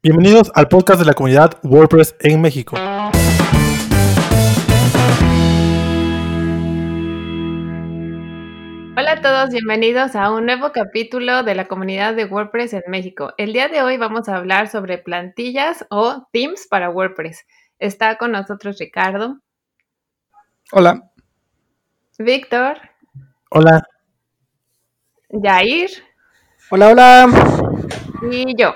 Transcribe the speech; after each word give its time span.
Bienvenidos 0.00 0.52
al 0.54 0.68
podcast 0.68 1.00
de 1.00 1.06
la 1.06 1.14
comunidad 1.14 1.58
WordPress 1.64 2.14
en 2.20 2.40
México. 2.40 2.76
Hola 8.96 9.12
a 9.12 9.20
todos, 9.20 9.50
bienvenidos 9.50 10.14
a 10.14 10.30
un 10.30 10.46
nuevo 10.46 10.70
capítulo 10.70 11.42
de 11.42 11.56
la 11.56 11.66
comunidad 11.66 12.14
de 12.14 12.26
WordPress 12.26 12.74
en 12.74 12.84
México. 12.86 13.34
El 13.38 13.52
día 13.52 13.66
de 13.66 13.82
hoy 13.82 13.96
vamos 13.96 14.28
a 14.28 14.36
hablar 14.36 14.68
sobre 14.68 14.98
plantillas 14.98 15.84
o 15.90 16.28
themes 16.32 16.68
para 16.70 16.90
WordPress. 16.90 17.44
Está 17.80 18.18
con 18.18 18.30
nosotros 18.30 18.78
Ricardo. 18.78 19.40
Hola. 20.70 21.10
Víctor. 22.20 22.78
Hola. 23.50 23.82
Jair. 25.42 25.90
Hola, 26.70 26.90
hola. 26.90 27.28
Y 28.30 28.54
yo. 28.56 28.74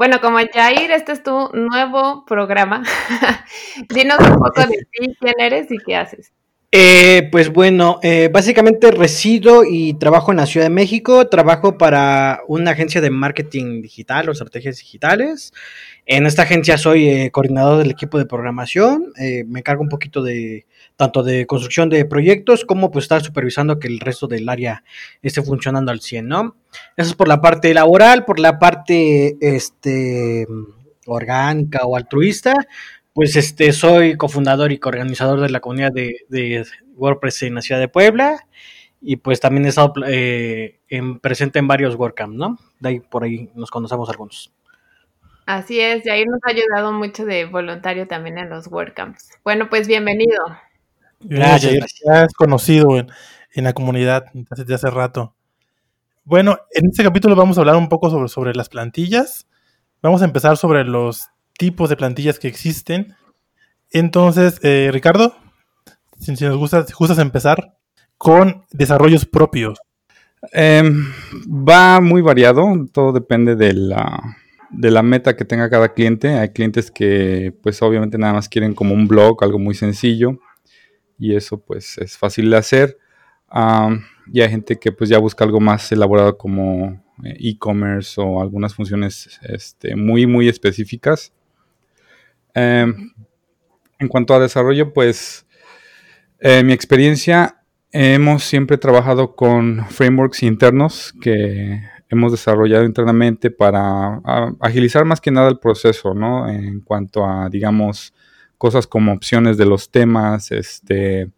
Bueno, 0.00 0.18
como 0.22 0.38
Jair, 0.38 0.90
este 0.92 1.12
es 1.12 1.22
tu 1.22 1.50
nuevo 1.52 2.24
programa. 2.24 2.82
Dinos 3.90 4.18
un 4.20 4.38
poco 4.38 4.62
de 4.62 4.78
ti, 4.90 5.14
quién 5.20 5.34
eres 5.38 5.70
y 5.70 5.76
qué 5.76 5.94
haces. 5.94 6.32
Eh, 6.72 7.28
pues 7.30 7.50
bueno, 7.52 7.98
eh, 8.02 8.30
básicamente 8.32 8.92
resido 8.92 9.62
y 9.62 9.92
trabajo 9.92 10.30
en 10.30 10.38
la 10.38 10.46
Ciudad 10.46 10.64
de 10.64 10.70
México. 10.70 11.28
Trabajo 11.28 11.76
para 11.76 12.40
una 12.48 12.70
agencia 12.70 13.02
de 13.02 13.10
marketing 13.10 13.82
digital 13.82 14.30
o 14.30 14.32
estrategias 14.32 14.78
digitales. 14.78 15.52
En 16.06 16.24
esta 16.24 16.44
agencia 16.44 16.78
soy 16.78 17.06
eh, 17.06 17.30
coordinador 17.30 17.76
del 17.76 17.90
equipo 17.90 18.16
de 18.16 18.24
programación. 18.24 19.12
me 19.18 19.58
encargo 19.58 19.82
un 19.82 19.90
poquito 19.90 20.22
de 20.22 20.64
tanto 21.00 21.22
de 21.22 21.46
construcción 21.46 21.88
de 21.88 22.04
proyectos 22.04 22.66
como 22.66 22.90
pues 22.90 23.06
estar 23.06 23.22
supervisando 23.22 23.78
que 23.78 23.88
el 23.88 24.00
resto 24.00 24.26
del 24.26 24.46
área 24.50 24.84
esté 25.22 25.40
funcionando 25.40 25.90
al 25.90 26.02
100, 26.02 26.28
¿no? 26.28 26.56
Eso 26.94 27.08
es 27.08 27.14
por 27.14 27.26
la 27.26 27.40
parte 27.40 27.72
laboral, 27.72 28.26
por 28.26 28.38
la 28.38 28.58
parte 28.58 29.38
este 29.40 30.46
orgánica 31.06 31.86
o 31.86 31.96
altruista, 31.96 32.52
pues 33.14 33.34
este 33.36 33.72
soy 33.72 34.18
cofundador 34.18 34.72
y 34.72 34.78
coorganizador 34.78 35.40
de 35.40 35.48
la 35.48 35.60
comunidad 35.60 35.90
de, 35.90 36.66
WordPress 36.96 37.44
en 37.44 37.54
la 37.54 37.62
ciudad 37.62 37.80
de 37.80 37.88
Puebla 37.88 38.46
y 39.00 39.16
pues 39.16 39.40
también 39.40 39.64
he 39.64 39.70
estado 39.70 39.94
eh, 40.06 40.80
presente 41.22 41.60
en 41.60 41.66
varios 41.66 41.94
WordCamps, 41.94 42.36
¿no? 42.36 42.58
De 42.78 42.90
ahí 42.90 43.00
por 43.00 43.24
ahí 43.24 43.48
nos 43.54 43.70
conocemos 43.70 44.10
algunos. 44.10 44.52
Así 45.46 45.80
es, 45.80 46.04
y 46.04 46.10
ahí 46.10 46.26
nos 46.26 46.40
ha 46.44 46.50
ayudado 46.50 46.92
mucho 46.92 47.24
de 47.24 47.46
voluntario 47.46 48.06
también 48.06 48.36
en 48.36 48.50
los 48.50 48.66
WordCamps. 48.66 49.30
Bueno, 49.42 49.70
pues 49.70 49.88
bienvenido. 49.88 50.44
Gracias. 51.20 52.00
Ya 52.04 52.24
es 52.24 52.32
conocido 52.32 52.96
en, 52.98 53.08
la 53.64 53.72
comunidad 53.72 54.26
desde 54.32 54.74
hace 54.74 54.90
rato. 54.90 55.34
Bueno, 56.24 56.58
en 56.72 56.86
este 56.86 57.02
capítulo 57.02 57.36
vamos 57.36 57.58
a 57.58 57.60
hablar 57.60 57.76
un 57.76 57.88
poco 57.88 58.10
sobre, 58.10 58.28
sobre 58.28 58.54
las 58.54 58.68
plantillas. 58.68 59.46
Vamos 60.02 60.22
a 60.22 60.24
empezar 60.24 60.56
sobre 60.56 60.84
los 60.84 61.28
tipos 61.58 61.90
de 61.90 61.96
plantillas 61.96 62.38
que 62.38 62.48
existen. 62.48 63.14
Entonces, 63.90 64.60
eh, 64.62 64.90
Ricardo, 64.92 65.34
si, 66.18 66.32
nos 66.32 66.56
gusta, 66.56 66.86
gustas 66.98 67.18
empezar 67.18 67.76
con 68.16 68.64
desarrollos 68.70 69.26
propios. 69.26 69.78
Em, 70.52 71.12
va 71.46 72.00
muy 72.00 72.22
variado, 72.22 72.64
todo 72.92 73.12
depende 73.12 73.56
de 73.56 73.74
la, 73.74 74.38
de 74.70 74.90
la 74.90 75.02
meta 75.02 75.36
que 75.36 75.44
tenga 75.44 75.68
cada 75.68 75.92
cliente. 75.92 76.38
Hay 76.38 76.50
clientes 76.50 76.90
que 76.90 77.54
pues 77.62 77.82
obviamente 77.82 78.16
nada 78.16 78.32
más 78.32 78.48
quieren 78.48 78.74
como 78.74 78.94
un 78.94 79.06
blog, 79.06 79.42
algo 79.44 79.58
muy 79.58 79.74
sencillo 79.74 80.38
y 81.20 81.36
eso 81.36 81.60
pues 81.60 81.98
es 81.98 82.16
fácil 82.16 82.50
de 82.50 82.56
hacer. 82.56 82.98
y 84.32 84.40
hay 84.40 84.48
gente 84.48 84.76
que 84.78 84.90
pues 84.92 85.10
ya 85.10 85.18
busca 85.18 85.44
algo 85.44 85.60
más 85.60 85.92
elaborado 85.92 86.38
como 86.38 87.02
eh, 87.24 87.36
e-commerce 87.38 88.20
o 88.20 88.40
algunas 88.40 88.74
funciones 88.74 89.38
este, 89.42 89.94
muy 89.96 90.26
muy 90.26 90.48
específicas. 90.48 91.32
Em, 92.54 93.12
en 93.98 94.08
cuanto 94.08 94.34
a 94.34 94.40
desarrollo 94.40 94.92
pues 94.92 95.46
en 96.40 96.66
mi 96.66 96.72
experiencia 96.72 97.62
hemos 97.92 98.44
siempre 98.44 98.78
trabajado 98.78 99.36
con 99.36 99.84
frameworks 99.90 100.42
internos 100.42 101.12
que 101.20 101.80
hemos 102.08 102.32
desarrollado 102.32 102.84
internamente 102.84 103.50
para 103.50 104.20
agilizar 104.60 105.04
más 105.04 105.20
que 105.20 105.30
nada 105.30 105.48
el 105.48 105.58
proceso, 105.58 106.12
¿no? 106.12 106.48
En 106.48 106.80
cuanto 106.80 107.24
a, 107.24 107.48
digamos, 107.48 108.12
cosas 108.60 108.86
como 108.86 109.14
opciones 109.14 109.56
de 109.56 109.64
los 109.64 109.90
temas, 109.90 110.52
este, 110.52 111.30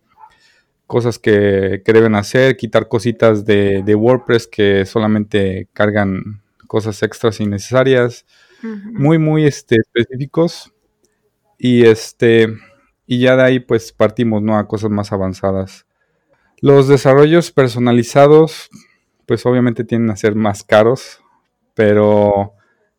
cosas 0.88 1.20
que, 1.20 1.80
deben 1.86 2.16
hacer, 2.16 2.56
quitar 2.56 2.88
cositas 2.88 3.44
de, 3.44 3.94
WordPress 3.94 4.48
que 4.48 4.84
solamente 4.86 5.68
cargan 5.72 6.42
cosas 6.66 7.00
extras 7.04 7.38
innecesarias, 7.38 8.26
muy, 8.64 9.18
muy 9.18 9.44
este, 9.44 9.76
específicos. 9.76 10.72
Y 11.58 11.86
este, 11.86 12.48
y 13.06 13.20
ya 13.20 13.36
de 13.36 13.44
ahí 13.44 13.60
pues 13.60 13.92
partimos 13.92 14.42
¿no? 14.42 14.58
a 14.58 14.66
cosas 14.66 14.90
más 14.90 15.12
avanzadas. 15.12 15.86
Los 16.60 16.88
desarrollos 16.88 17.52
personalizados, 17.52 18.68
pues 19.26 19.46
obviamente 19.46 19.84
tienden 19.84 20.10
a 20.10 20.16
ser 20.16 20.34
más 20.34 20.64
caros, 20.64 21.20
pero 21.74 22.54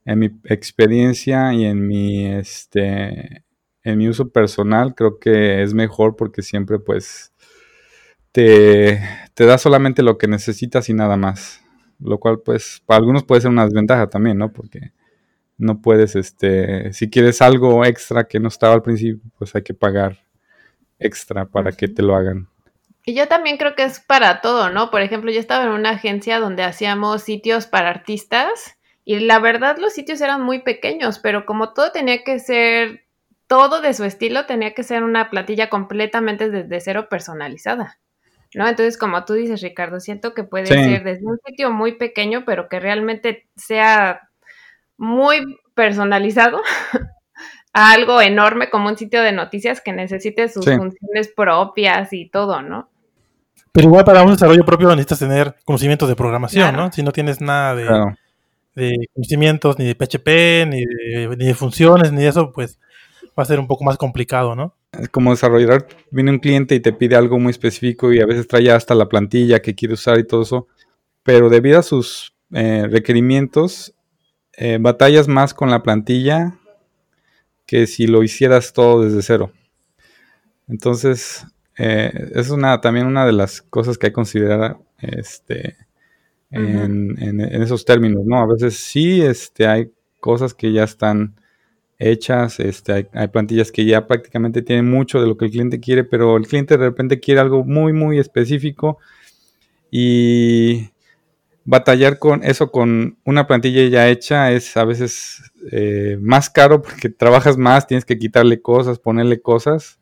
en 0.05 0.19
mi 0.19 0.31
experiencia 0.45 1.53
y 1.53 1.66
en 1.66 1.85
mi 1.85 2.25
este 2.28 3.44
en 3.84 3.98
mi 3.98 4.08
uso 4.08 4.30
personal 4.30 4.96
creo 4.96 5.20
que 5.20 5.62
es 5.62 5.74
mejor 5.74 6.16
porque 6.16 6.42
siempre 6.42 6.80
pues 6.80 7.34
te, 8.32 9.00
da 9.36 9.58
solamente 9.58 10.04
lo 10.04 10.18
que 10.18 10.28
necesitas 10.28 10.90
y 10.90 10.94
nada 10.94 11.18
más. 11.18 11.62
Lo 12.00 12.20
cual 12.20 12.42
pues 12.44 12.82
para 12.86 12.98
algunos 13.00 13.24
puede 13.24 13.42
ser 13.42 13.52
una 13.52 13.66
desventaja 13.66 14.10
también, 14.10 14.38
¿no? 14.38 14.52
Porque 14.52 14.92
no 15.58 15.82
puedes, 15.82 16.16
este, 16.16 16.92
si 16.92 17.10
quieres 17.10 17.42
algo 17.42 17.86
extra 17.86 18.26
que 18.26 18.40
no 18.40 18.48
estaba 18.48 18.74
al 18.74 18.82
principio, 18.82 19.22
pues 19.38 19.56
hay 19.56 19.62
que 19.62 19.74
pagar 19.74 20.18
extra 21.00 21.46
para 21.46 21.72
que 21.72 21.88
te 21.88 22.02
lo 22.02 22.16
hagan. 22.16 22.50
Y 23.06 23.14
yo 23.14 23.28
también 23.28 23.58
creo 23.58 23.76
que 23.76 23.84
es 23.84 24.00
para 24.00 24.42
todo, 24.42 24.70
¿no? 24.70 24.90
Por 24.90 25.02
ejemplo, 25.02 25.32
yo 25.32 25.40
estaba 25.40 25.66
en 25.66 25.72
una 25.72 25.92
agencia 25.92 26.40
donde 26.40 26.64
hacíamos 26.64 27.22
sitios 27.22 27.68
para 27.68 27.90
artistas 27.90 28.78
y 29.06 29.20
la 29.20 29.40
verdad 29.40 29.78
los 29.78 29.94
sitios 29.94 30.22
eran 30.22 30.42
muy 30.42 30.60
pequeños, 30.60 31.20
pero 31.20 31.46
como 31.46 31.74
todo 31.74 31.92
tenía 31.92 32.24
que 32.24 32.40
ser 32.40 33.06
todo 33.48 33.81
de 33.81 33.94
su 33.94 34.04
estilo 34.04 34.46
tenía 34.46 34.74
que 34.74 34.84
ser 34.84 35.04
una 35.04 35.30
platilla 35.30 35.70
completamente 35.70 36.50
desde 36.50 36.80
cero 36.80 37.08
personalizada. 37.09 38.00
¿No? 38.56 38.68
Entonces, 38.68 39.00
como 39.00 39.26
tú 39.26 39.34
dices, 39.34 39.62
Ricardo, 39.62 40.00
siento 40.00 40.36
que 40.36 40.44
puede 40.44 40.68
ser 40.68 41.04
desde 41.04 41.26
un 41.26 41.40
sitio 41.44 41.72
muy 41.72 41.94
pequeño, 41.94 42.44
pero 42.46 42.70
que 42.70 42.80
realmente 42.80 43.48
sea 43.56 44.30
muy 44.96 45.58
personalizado 45.74 46.62
a 47.74 47.92
algo 47.92 48.22
enorme 48.22 48.70
como 48.70 48.90
un 48.90 48.98
sitio 48.98 49.24
de 49.24 49.32
noticias 49.32 49.82
que 49.82 49.92
necesite 49.92 50.50
sus 50.50 50.66
funciones 50.66 51.34
propias 51.36 52.14
y 52.14 52.30
todo, 52.30 52.62
¿no? 52.62 52.90
Pero 53.72 53.88
igual 53.88 54.06
para 54.06 54.22
un 54.22 54.32
desarrollo 54.34 54.64
propio 54.64 54.90
necesitas 54.90 55.20
tener 55.20 55.56
conocimientos 55.66 56.08
de 56.08 56.16
programación, 56.16 56.76
¿no? 56.76 56.92
Si 56.92 57.02
no 57.02 57.12
tienes 57.12 57.42
nada 57.42 57.74
de, 58.76 59.08
conocimientos 59.16 59.80
ni 59.80 59.86
de 59.86 59.96
PHP, 59.96 60.68
ni 60.70 60.86
ni 61.36 61.46
de 61.48 61.56
funciones, 61.56 62.12
ni 62.12 62.22
de 62.22 62.28
eso, 62.28 62.52
pues 62.53 62.80
va 63.38 63.44
a 63.44 63.46
ser 63.46 63.60
un 63.60 63.68
poco 63.68 63.84
más 63.84 63.98
complicado, 63.98 64.56
¿no? 64.56 64.76
Como 65.12 65.32
desarrollador, 65.32 65.88
viene 66.12 66.32
un 66.32 66.40
cliente 66.40 66.76
y 66.76 66.80
te 66.80 66.94
pide 66.94 67.16
algo 67.16 67.40
muy 67.40 67.52
específico 67.52 68.14
y 68.14 68.20
a 68.20 68.26
veces 68.26 68.48
trae 68.48 68.72
hasta 68.72 68.94
la 68.94 69.10
plantilla 69.10 69.62
que 69.62 69.74
quiere 69.74 69.96
usar 69.96 70.20
y 70.20 70.28
todo 70.28 70.44
eso, 70.44 70.68
pero 71.24 71.50
debido 71.50 71.80
a 71.80 71.84
sus 71.84 72.36
eh, 72.54 72.88
requerimientos, 72.90 73.96
eh, 74.56 74.78
batallas 74.80 75.28
más 75.28 75.54
con 75.54 75.72
la 75.72 75.82
plantilla 75.82 76.60
que 77.66 77.88
si 77.88 78.06
lo 78.06 78.24
hicieras 78.24 78.74
todo 78.74 79.04
desde 79.04 79.24
cero. 79.24 79.52
Entonces, 80.68 81.46
eh, 81.78 82.30
es 82.36 82.52
una, 82.52 82.80
también 82.82 83.08
una 83.08 83.26
de 83.26 83.32
las 83.32 83.62
cosas 83.64 83.98
que 83.98 84.08
hay 84.08 84.12
que 84.12 84.16
considerar 84.16 84.78
este, 85.00 85.76
en, 86.52 87.22
en, 87.22 87.40
esos 87.64 87.84
términos, 87.84 88.24
¿no? 88.26 88.38
A 88.38 88.46
veces 88.46 88.78
sí 88.78 89.22
este, 89.22 89.66
hay 89.66 89.92
cosas 90.20 90.54
que 90.54 90.72
ya 90.72 90.84
están 90.84 91.36
hechas, 92.00 92.59
este, 92.59 93.09
hay, 93.14 93.28
plantillas 93.28 93.72
que 93.72 93.85
ya 93.85 94.08
prácticamente 94.08 94.62
tienen 94.62 94.90
mucho 94.90 95.22
de 95.22 95.28
lo 95.28 95.38
que 95.38 95.46
el 95.46 95.52
cliente 95.52 95.79
quiere, 95.79 96.03
pero 96.03 96.38
el 96.38 96.47
cliente 96.47 96.78
de 96.78 96.85
repente 96.85 97.20
quiere 97.20 97.41
algo 97.41 97.64
muy, 97.64 97.94
muy 97.94 98.20
específico 98.20 99.00
y 99.91 100.90
batallar 101.66 102.20
con 102.20 102.44
eso 102.44 102.72
con 102.72 103.17
una 103.23 103.47
plantilla 103.47 103.88
ya 103.88 104.09
hecha 104.09 104.52
es 104.52 104.76
a 104.76 104.84
veces 104.84 105.52
eh, 105.72 106.17
más 106.22 106.50
caro 106.50 106.82
porque 106.82 107.09
trabajas 107.09 107.58
más, 107.58 107.88
tienes 107.88 108.06
que 108.06 108.17
quitarle 108.17 108.62
cosas, 108.62 109.00
ponerle 109.00 109.41
cosas, 109.41 110.00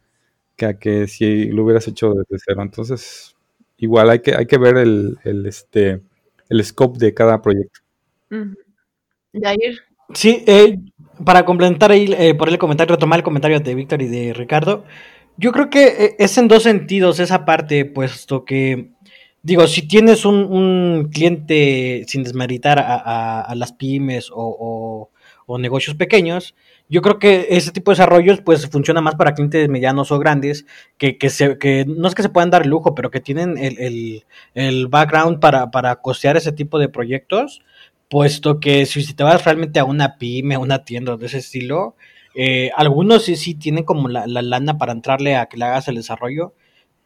que 0.56 0.66
a 0.66 0.80
que 0.80 1.08
si 1.08 1.46
lo 1.48 1.64
hubieras 1.64 1.88
hecho 1.88 2.14
desde 2.14 2.44
cero. 2.46 2.62
Entonces, 2.62 3.36
igual 3.78 4.10
hay 4.10 4.20
que, 4.22 4.36
hay 4.36 4.46
que 4.46 4.58
ver 4.58 4.78
el, 4.78 5.18
este, 5.24 6.02
el 6.50 6.64
scope 6.64 7.00
de 7.00 7.14
cada 7.14 7.42
proyecto. 7.42 7.82
Jair. 9.34 9.80
Sí, 10.14 10.44
eh, 10.46 10.78
para 11.26 11.46
complementar 11.46 11.92
ahí 11.92 12.14
eh, 12.18 12.34
por 12.36 12.50
el 12.50 12.58
comentario, 12.58 12.96
retomar 12.96 13.20
el 13.20 13.24
comentario 13.24 13.60
de 13.60 13.76
Víctor 13.76 14.02
y 14.02 14.08
de 14.08 14.34
Ricardo, 14.34 14.84
yo 15.38 15.52
creo 15.52 15.70
que 15.70 15.86
eh, 15.88 16.16
es 16.20 16.38
en 16.38 16.48
dos 16.48 16.64
sentidos 16.64 17.20
esa 17.20 17.46
parte, 17.46 17.86
puesto 17.86 18.46
que, 18.46 18.92
digo, 19.42 19.68
si 19.68 19.88
tienes 19.88 20.26
un, 20.26 21.10
cliente 21.12 22.06
sin 22.08 22.24
desmeritar 22.24 22.80
a, 22.80 23.54
las 23.56 23.74
pymes 23.74 24.30
o, 24.34 25.10
negocios 25.60 25.98
pequeños, 25.98 26.56
yo 26.88 27.02
creo 27.02 27.20
que 27.20 27.48
ese 27.50 27.72
tipo 27.72 27.92
de 27.92 27.96
desarrollos 27.96 28.40
pues 28.40 28.68
funciona 28.70 29.02
más 29.02 29.16
para 29.16 29.34
clientes 29.34 29.68
medianos 29.68 30.10
o 30.12 30.18
grandes 30.18 30.66
que, 30.98 31.18
que, 31.18 31.30
se, 31.30 31.58
que 31.58 31.84
no 31.86 32.08
es 32.08 32.16
que 32.16 32.24
se 32.24 32.30
puedan 32.30 32.52
dar 32.52 32.66
lujo, 32.66 32.96
pero 32.96 33.12
que 33.12 33.20
tienen 33.20 33.58
el, 33.58 33.78
el, 33.80 34.24
el 34.54 34.88
background 34.88 35.40
para, 35.40 35.70
para 35.72 35.98
costear 35.98 36.38
ese 36.38 36.54
tipo 36.54 36.80
de 36.80 36.88
proyectos, 36.88 37.62
puesto 38.12 38.60
que 38.60 38.86
si, 38.86 39.14
te 39.14 39.24
vas 39.24 39.46
realmente 39.46 39.80
a 39.80 39.86
una 39.86 40.18
pyme, 40.18 40.56
a 40.56 40.60
una 40.60 40.84
tienda 40.84 41.16
de 41.16 41.28
ese 41.28 41.38
estilo, 41.38 41.96
eh, 42.36 42.70
algunos 42.76 43.24
sí, 43.24 43.38
sí 43.38 43.56
tienen 43.56 43.86
como 43.86 44.10
la, 44.10 44.28
la, 44.28 44.42
lana 44.42 44.78
para 44.78 44.92
entrarle 44.92 45.38
a 45.38 45.46
que 45.46 45.56
le 45.56 45.64
hagas 45.64 45.88
el 45.88 45.96
desarrollo, 45.96 46.54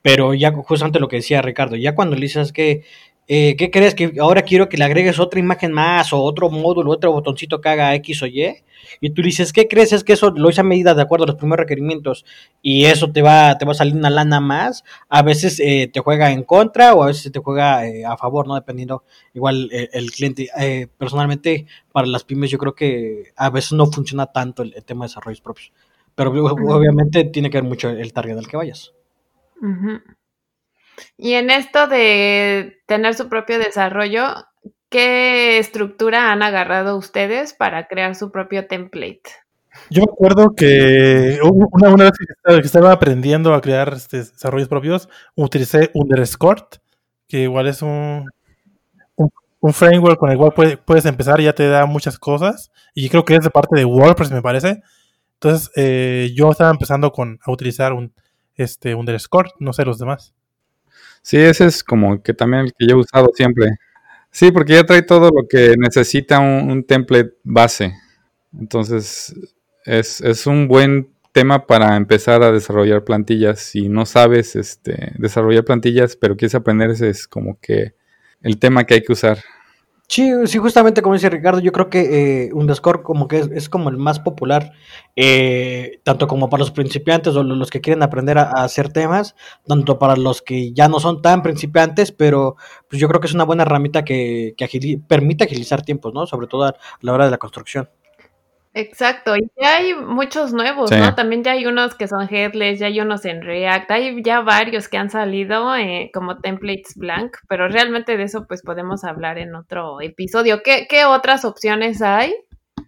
pero 0.01 0.33
ya 0.33 0.51
justamente 0.51 0.99
lo 0.99 1.07
que 1.07 1.17
decía 1.17 1.43
Ricardo, 1.43 1.75
ya 1.75 1.93
cuando 1.93 2.15
le 2.15 2.23
dices 2.23 2.51
que 2.51 2.85
eh, 3.27 3.55
¿qué 3.57 3.71
crees? 3.71 3.95
Que 3.95 4.13
ahora 4.19 4.43
quiero 4.43 4.69
que 4.69 4.77
le 4.77 4.83
agregues 4.83 5.19
otra 5.19 5.39
imagen 5.39 5.71
más 5.71 6.13
o 6.13 6.21
otro 6.21 6.49
módulo, 6.49 6.91
otro 6.91 7.11
botoncito 7.11 7.59
que 7.59 7.69
haga 7.69 7.95
X 7.95 8.21
o 8.21 8.27
Y. 8.27 8.63
Y 9.01 9.09
tú 9.09 9.21
dices, 9.21 9.51
¿qué 9.51 9.67
crees? 9.67 9.93
Es 9.93 10.03
que 10.03 10.13
eso 10.13 10.29
lo 10.31 10.49
hice 10.49 10.61
a 10.61 10.63
medida 10.63 10.93
de 10.93 11.01
acuerdo 11.01 11.23
a 11.23 11.27
los 11.27 11.35
primeros 11.35 11.63
requerimientos 11.63 12.23
y 12.61 12.85
eso 12.85 13.11
te 13.11 13.21
va, 13.21 13.57
te 13.57 13.65
va 13.65 13.71
a 13.71 13.75
salir 13.75 13.95
una 13.95 14.09
lana 14.09 14.39
más. 14.39 14.83
A 15.09 15.23
veces 15.23 15.59
eh, 15.59 15.89
te 15.91 15.99
juega 16.01 16.31
en 16.31 16.43
contra 16.43 16.93
o 16.93 17.03
a 17.03 17.07
veces 17.07 17.31
te 17.31 17.39
juega 17.39 17.87
eh, 17.87 18.05
a 18.05 18.15
favor, 18.15 18.47
¿no? 18.47 18.55
Dependiendo 18.55 19.03
igual 19.33 19.69
el 19.71 20.11
cliente. 20.11 20.49
Personalmente, 20.97 21.65
para 21.91 22.07
las 22.07 22.23
pymes 22.23 22.51
yo 22.51 22.57
creo 22.57 22.75
que 22.75 23.31
a 23.35 23.49
veces 23.49 23.73
no 23.73 23.87
funciona 23.87 24.27
tanto 24.27 24.61
el, 24.61 24.73
el 24.75 24.85
tema 24.85 25.05
de 25.05 25.09
desarrollos 25.09 25.41
propios. 25.41 25.71
Pero 26.15 26.31
obviamente 26.31 27.25
tiene 27.25 27.49
que 27.49 27.57
ver 27.57 27.69
mucho 27.69 27.89
el 27.89 28.13
target 28.13 28.37
al 28.37 28.47
que 28.47 28.57
vayas. 28.57 28.93
Uh 29.61 29.65
-huh. 29.65 30.01
Y 31.17 31.33
en 31.33 31.49
esto 31.49 31.87
de 31.87 32.81
tener 32.85 33.15
su 33.15 33.29
propio 33.29 33.59
desarrollo, 33.59 34.35
¿qué 34.89 35.57
estructura 35.57 36.31
han 36.31 36.43
agarrado 36.43 36.97
ustedes 36.97 37.53
para 37.53 37.87
crear 37.87 38.15
su 38.15 38.31
propio 38.31 38.67
template? 38.67 39.21
Yo 39.89 40.01
me 40.01 40.11
acuerdo 40.11 40.55
que 40.55 41.39
una, 41.43 41.89
una 41.93 42.03
vez 42.05 42.13
que 42.43 42.65
estaba 42.65 42.91
aprendiendo 42.91 43.53
a 43.53 43.61
crear 43.61 43.93
este, 43.93 44.17
desarrollos 44.17 44.67
propios, 44.67 45.09
utilicé 45.35 45.91
Underscore, 45.93 46.63
que 47.27 47.41
igual 47.41 47.67
es 47.67 47.81
un, 47.81 48.29
un, 49.15 49.73
framework 49.73 50.17
con 50.19 50.29
el 50.29 50.37
cual 50.37 50.53
puedes, 50.53 50.77
puedes 50.77 51.05
empezar, 51.05 51.41
ya 51.41 51.53
te 51.53 51.67
da 51.67 51.85
muchas 51.85 52.17
cosas, 52.17 52.71
y 52.93 53.09
creo 53.09 53.25
que 53.25 53.35
es 53.35 53.43
de 53.43 53.49
parte 53.49 53.75
de 53.77 53.85
WordPress, 53.85 54.31
me 54.31 54.41
parece. 54.41 54.81
Entonces, 55.33 55.71
eh, 55.75 56.31
yo 56.35 56.51
estaba 56.51 56.71
empezando 56.71 57.11
con, 57.11 57.39
a 57.43 57.51
utilizar 57.51 57.93
un 57.93 58.13
este, 58.55 58.95
Underscore, 58.95 59.51
no 59.59 59.73
sé 59.73 59.85
los 59.85 59.99
demás. 59.99 60.33
Sí, 61.25 61.37
ese 61.37 61.65
es 61.65 61.83
como 61.83 62.21
que 62.21 62.35
también 62.35 62.65
el 62.65 62.73
que 62.77 62.85
yo 62.87 62.97
he 62.97 62.99
usado 62.99 63.31
siempre. 63.33 63.79
Sí, 64.29 64.51
porque 64.51 64.73
ya 64.73 64.85
trae 64.85 65.01
todo 65.01 65.31
lo 65.31 65.47
que 65.49 65.75
necesita 65.75 66.39
un, 66.39 66.83
template 66.85 67.33
base. 67.43 67.95
Entonces, 68.53 69.33
es, 69.85 70.21
es, 70.21 70.45
un 70.45 70.67
buen 70.67 71.09
tema 71.31 71.65
para 71.65 71.95
empezar 71.95 72.43
a 72.43 72.51
desarrollar 72.51 73.03
plantillas. 73.05 73.59
Si 73.59 73.89
no 73.89 74.05
sabes 74.05 74.55
este, 74.55 75.13
desarrollar 75.17 75.65
plantillas, 75.65 76.15
pero 76.15 76.37
quieres 76.37 76.53
aprender, 76.53 76.91
ese 76.91 77.09
es 77.09 77.27
como 77.27 77.59
que 77.59 77.95
el 78.43 78.59
tema 78.59 78.83
que 78.85 78.95
hay 78.95 79.03
que 79.03 79.13
usar. 79.13 79.39
Sí, 80.07 80.31
sí, 80.45 80.59
justamente 80.59 81.01
como 81.01 81.15
dice 81.15 81.29
Ricardo, 81.29 81.59
yo 81.59 81.71
creo 81.71 81.89
que 81.89 82.45
eh, 82.45 82.53
Underscore 82.53 83.01
como 83.01 83.27
que 83.27 83.39
es, 83.39 83.49
es, 83.51 83.69
como 83.69 83.89
el 83.89 83.97
más 83.97 84.19
popular, 84.19 84.71
eh, 85.15 85.99
tanto 86.03 86.27
como 86.27 86.47
para 86.47 86.61
los 86.61 86.71
principiantes 86.71 87.35
o 87.35 87.43
los 87.43 87.71
que 87.71 87.81
quieren 87.81 88.03
aprender 88.03 88.37
a, 88.37 88.51
hacer 88.51 88.93
temas, 88.93 89.35
tanto 89.67 89.97
para 89.97 90.15
los 90.15 90.43
que 90.43 90.73
ya 90.73 90.87
no 90.89 90.99
son 90.99 91.23
tan 91.23 91.41
principiantes, 91.41 92.11
pero 92.11 92.55
pues 92.87 93.01
yo 93.01 93.07
creo 93.07 93.19
que 93.19 93.27
es 93.27 93.33
una 93.33 93.45
buena 93.45 93.63
herramienta 93.63 94.05
que, 94.05 94.53
que 94.55 94.99
permite 95.07 95.45
agilizar 95.45 95.81
tiempos, 95.81 96.13
¿no? 96.13 96.27
Sobre 96.27 96.47
todo 96.47 96.65
a 96.65 96.75
la 97.01 97.13
hora 97.13 97.25
de 97.25 97.31
la 97.31 97.37
construcción. 97.39 97.89
Exacto, 98.77 99.37
y 99.37 99.49
ya 99.57 99.77
hay 99.77 99.93
muchos 99.93 100.51
nuevos, 100.51 100.89
sí. 100.89 100.97
¿no? 100.97 101.15
También 101.15 101.45
ya 101.45 101.53
hay 101.53 101.65
unos 101.65 101.95
que 101.95 102.09
son 102.09 102.27
headless, 102.29 102.77
ya 102.77 102.87
hay 102.87 102.99
unos 102.99 103.23
en 103.23 103.41
React, 103.41 103.89
hay 103.89 104.21
ya 104.21 104.41
varios 104.41 104.89
que 104.89 104.97
han 104.97 105.09
salido 105.09 105.73
eh, 105.77 106.11
como 106.13 106.41
templates 106.41 106.97
blank, 106.97 107.37
pero 107.47 107.69
realmente 107.69 108.17
de 108.17 108.23
eso 108.23 108.45
pues 108.49 108.61
podemos 108.63 109.05
hablar 109.05 109.37
en 109.37 109.55
otro 109.55 110.01
episodio. 110.01 110.61
¿Qué, 110.61 110.87
qué 110.89 111.05
otras 111.05 111.45
opciones 111.45 112.01
hay 112.01 112.35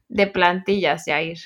de 0.09 0.27
plantillas, 0.27 1.05
Jair? 1.05 1.37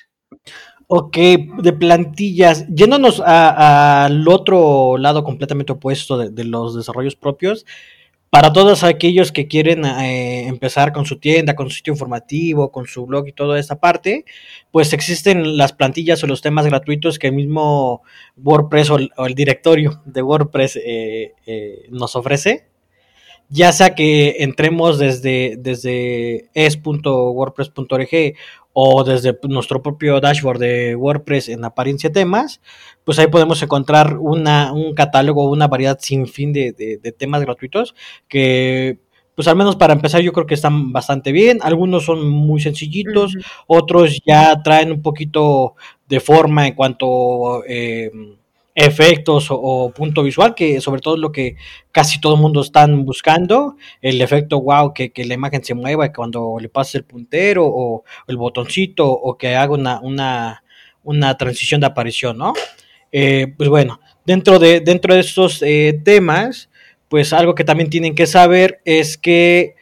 Ok, 0.87 1.17
de 1.17 1.73
plantillas, 1.73 2.65
yéndonos 2.67 3.21
al 3.23 4.27
otro 4.27 4.97
lado 4.97 5.23
completamente 5.23 5.73
opuesto 5.73 6.17
de, 6.17 6.31
de 6.31 6.45
los 6.45 6.75
desarrollos 6.75 7.15
propios, 7.15 7.63
para 8.31 8.53
todos 8.53 8.85
aquellos 8.85 9.33
que 9.33 9.49
quieren 9.49 9.83
eh, 9.83 10.47
empezar 10.47 10.93
con 10.93 11.05
su 11.05 11.19
tienda, 11.19 11.53
con 11.53 11.69
su 11.69 11.75
sitio 11.75 11.91
informativo, 11.91 12.71
con 12.71 12.87
su 12.87 13.05
blog 13.05 13.27
y 13.27 13.33
toda 13.33 13.59
esta 13.59 13.81
parte, 13.81 14.23
pues 14.71 14.93
existen 14.93 15.57
las 15.57 15.73
plantillas 15.73 16.23
o 16.23 16.27
los 16.27 16.41
temas 16.41 16.65
gratuitos 16.65 17.19
que 17.19 17.27
el 17.27 17.33
mismo 17.33 18.03
WordPress 18.37 18.89
o 18.89 19.25
el, 19.25 19.35
directorio 19.35 20.01
de 20.05 20.21
WordPress 20.21 20.77
eh, 20.77 21.33
eh, 21.45 21.87
nos 21.89 22.15
ofrece. 22.15 22.69
Ya 23.49 23.73
sea 23.73 23.95
que 23.95 24.37
entremos 24.39 24.97
desde, 24.97 25.57
desde 25.59 26.49
es.wordpress.org 26.53 28.35
o 28.73 29.03
desde 29.03 29.37
nuestro 29.43 29.81
propio 29.81 30.19
dashboard 30.19 30.59
de 30.59 30.95
WordPress 30.95 31.49
en 31.49 31.65
apariencia 31.65 32.11
temas, 32.11 32.61
pues 33.03 33.19
ahí 33.19 33.27
podemos 33.27 33.61
encontrar 33.61 34.17
una, 34.17 34.71
un 34.73 34.93
catálogo, 34.93 35.49
una 35.49 35.67
variedad 35.67 35.97
sin 35.99 36.27
fin 36.27 36.53
de, 36.53 36.71
de, 36.71 36.97
de, 36.97 37.11
temas 37.11 37.41
gratuitos 37.41 37.95
que 38.27 38.99
pues 39.35 39.47
al 39.47 39.55
menos 39.55 39.75
para 39.75 39.93
empezar 39.93 40.21
yo 40.21 40.33
creo 40.33 40.45
que 40.45 40.53
están 40.53 40.91
bastante 40.91 41.31
bien, 41.31 41.59
algunos 41.61 42.05
son 42.05 42.29
muy 42.29 42.59
sencillitos, 42.61 43.35
uh 43.35 43.39
-huh. 43.39 43.45
otros 43.67 44.19
ya 44.25 44.61
traen 44.61 44.91
un 44.91 45.01
poquito 45.01 45.75
de 46.07 46.19
forma 46.19 46.67
en 46.67 46.75
cuanto 46.75 47.63
eh, 47.65 48.11
efectos 48.75 49.47
o, 49.49 49.91
punto 49.93 50.23
visual, 50.23 50.55
que 50.55 50.79
sobre 50.81 51.01
todo 51.01 51.15
es 51.15 51.21
lo 51.21 51.31
que 51.31 51.55
casi 51.91 52.21
todo 52.21 52.35
el 52.35 52.41
mundo 52.41 52.61
están 52.61 53.05
buscando, 53.05 53.75
el 54.01 54.21
efecto 54.21 54.61
wow, 54.61 54.93
que, 54.93 55.11
que 55.11 55.25
la 55.25 55.33
imagen 55.33 55.63
se 55.63 55.73
mueva 55.73 56.11
cuando 56.13 56.57
le 56.59 56.69
pases 56.69 56.95
el 56.95 57.03
puntero 57.03 57.65
o 57.65 58.03
el 58.27 58.37
botoncito 58.37 59.09
o 59.09 59.37
que 59.37 59.55
haga 59.55 59.73
una, 59.73 59.99
una, 60.01 60.63
una 61.03 61.37
transición 61.37 61.81
de 61.81 61.87
aparición, 61.87 62.37
¿no? 62.37 62.53
Eh, 63.11 63.53
pues 63.57 63.69
bueno, 63.69 63.99
dentro 64.25 64.57
de, 64.57 64.79
dentro 64.79 65.13
de 65.13 65.19
estos 65.19 65.61
eh, 65.61 65.99
temas, 66.03 66.69
pues 67.09 67.33
algo 67.33 67.55
que 67.55 67.65
también 67.65 67.89
tienen 67.89 68.15
que 68.15 68.25
saber 68.25 68.81
es 68.85 69.17
que 69.17 69.75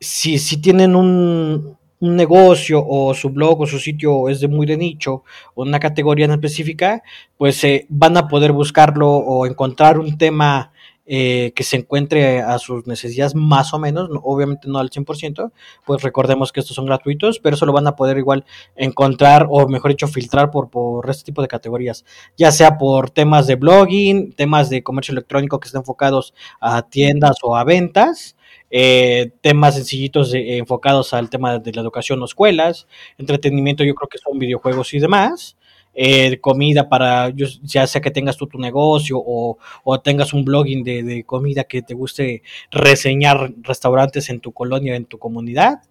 si, 0.00 0.38
si 0.38 0.60
tienen 0.60 0.94
un, 0.94 1.78
un 2.02 2.16
negocio 2.16 2.84
o 2.84 3.14
su 3.14 3.30
blog 3.30 3.60
o 3.60 3.66
su 3.66 3.78
sitio 3.78 4.28
es 4.28 4.40
de 4.40 4.48
muy 4.48 4.66
de 4.66 4.76
nicho 4.76 5.22
o 5.54 5.62
una 5.62 5.78
categoría 5.78 6.24
en 6.24 6.32
específica, 6.32 7.02
pues 7.38 7.62
eh, 7.62 7.86
van 7.88 8.16
a 8.16 8.26
poder 8.26 8.50
buscarlo 8.52 9.08
o 9.08 9.46
encontrar 9.46 9.98
un 10.00 10.18
tema 10.18 10.72
eh, 11.06 11.52
que 11.54 11.62
se 11.62 11.76
encuentre 11.76 12.40
a 12.40 12.58
sus 12.58 12.86
necesidades 12.88 13.36
más 13.36 13.72
o 13.72 13.78
menos, 13.78 14.10
no, 14.10 14.20
obviamente 14.24 14.66
no 14.68 14.80
al 14.80 14.90
100%, 14.90 15.52
pues 15.84 16.02
recordemos 16.02 16.50
que 16.50 16.58
estos 16.60 16.74
son 16.74 16.86
gratuitos, 16.86 17.38
pero 17.38 17.54
eso 17.54 17.66
lo 17.66 17.72
van 17.72 17.86
a 17.86 17.94
poder 17.94 18.18
igual 18.18 18.44
encontrar 18.74 19.46
o 19.48 19.68
mejor 19.68 19.92
dicho 19.92 20.08
filtrar 20.08 20.50
por, 20.50 20.70
por 20.70 21.08
este 21.08 21.24
tipo 21.24 21.40
de 21.40 21.48
categorías, 21.48 22.04
ya 22.36 22.50
sea 22.50 22.78
por 22.78 23.10
temas 23.10 23.46
de 23.46 23.54
blogging, 23.54 24.32
temas 24.32 24.70
de 24.70 24.82
comercio 24.82 25.12
electrónico 25.12 25.60
que 25.60 25.66
estén 25.66 25.80
enfocados 25.80 26.34
a 26.60 26.82
tiendas 26.82 27.36
o 27.42 27.54
a 27.54 27.62
ventas, 27.62 28.36
eh, 28.72 29.30
temas 29.42 29.74
sencillitos 29.74 30.32
de, 30.32 30.40
eh, 30.40 30.56
enfocados 30.56 31.12
al 31.12 31.28
tema 31.30 31.58
de 31.58 31.72
la 31.72 31.82
educación 31.82 32.22
o 32.22 32.24
escuelas, 32.24 32.88
entretenimiento 33.18 33.84
yo 33.84 33.94
creo 33.94 34.08
que 34.08 34.18
son 34.18 34.38
videojuegos 34.38 34.94
y 34.94 34.98
demás, 34.98 35.56
eh, 35.94 36.40
comida 36.40 36.88
para, 36.88 37.30
ya 37.62 37.86
sea 37.86 38.00
que 38.00 38.10
tengas 38.10 38.38
tú 38.38 38.46
tu 38.46 38.58
negocio 38.58 39.18
o, 39.18 39.58
o 39.84 40.00
tengas 40.00 40.32
un 40.32 40.42
blogging 40.42 40.82
de, 40.82 41.02
de, 41.02 41.22
comida 41.24 41.64
que 41.64 41.82
te 41.82 41.92
guste 41.92 42.42
reseñar 42.70 43.52
restaurantes 43.60 44.30
en 44.30 44.40
tu 44.40 44.52
colonia, 44.52 44.96
en 44.96 45.04
tu 45.04 45.18
comunidad, 45.18 45.82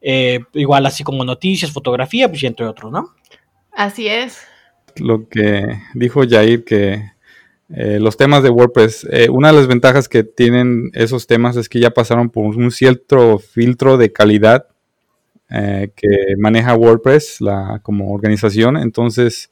eh, 0.00 0.40
igual 0.54 0.86
así 0.86 1.02
como 1.02 1.24
noticias, 1.24 1.72
fotografía, 1.72 2.28
pues 2.28 2.40
y 2.44 2.46
entre 2.46 2.66
otros, 2.66 2.92
¿no? 2.92 3.16
Así 3.72 4.06
es. 4.06 4.38
Lo 4.96 5.28
que 5.28 5.64
dijo 5.94 6.22
Jair 6.28 6.64
que 6.64 7.02
eh, 7.70 7.98
los 8.00 8.16
temas 8.16 8.42
de 8.42 8.48
WordPress, 8.48 9.06
eh, 9.10 9.28
una 9.28 9.48
de 9.48 9.54
las 9.54 9.66
ventajas 9.66 10.08
que 10.08 10.24
tienen 10.24 10.90
esos 10.94 11.26
temas 11.26 11.56
es 11.56 11.68
que 11.68 11.80
ya 11.80 11.90
pasaron 11.90 12.30
por 12.30 12.46
un 12.46 12.70
cierto 12.70 13.38
filtro 13.38 13.98
de 13.98 14.10
calidad 14.10 14.68
eh, 15.50 15.92
que 15.94 16.08
maneja 16.38 16.74
WordPress 16.74 17.40
como 17.82 18.12
organización, 18.12 18.76
entonces 18.78 19.50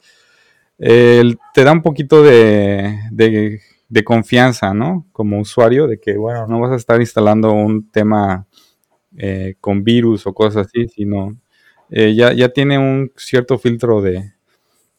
te 0.79 1.63
da 1.63 1.71
un 1.71 1.81
poquito 1.81 2.21
de, 2.21 2.99
de, 3.11 4.03
confianza, 4.03 4.75
¿no? 4.75 5.07
Como 5.11 5.39
usuario, 5.39 5.87
de 5.87 5.99
que, 5.99 6.17
bueno, 6.17 6.45
no 6.45 6.59
vas 6.59 6.71
a 6.71 6.75
estar 6.75 6.99
instalando 7.01 7.51
un 7.51 7.89
tema 7.89 8.45
eh, 9.17 9.55
con 9.59 9.83
virus 9.83 10.27
o 10.27 10.33
cosas 10.33 10.67
así, 10.67 10.87
sino 10.87 11.35
ya, 11.89 12.33
ya 12.33 12.49
tiene 12.49 12.77
un 12.77 13.11
cierto 13.15 13.57
filtro 13.57 14.01
de, 14.01 14.33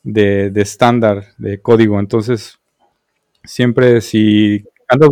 de, 0.02 0.50
de 0.50 0.62
estándar 0.62 1.26
de 1.38 1.60
código, 1.60 2.00
entonces 2.00 2.57
siempre 3.45 4.00
si 4.00 4.64
andas, 4.88 5.11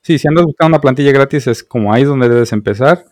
sí, 0.00 0.18
si 0.18 0.28
andas 0.28 0.44
buscando 0.44 0.76
una 0.76 0.80
plantilla 0.80 1.12
gratis 1.12 1.46
es 1.46 1.62
como 1.62 1.92
ahí 1.92 2.04
donde 2.04 2.28
debes 2.28 2.52
empezar 2.52 3.04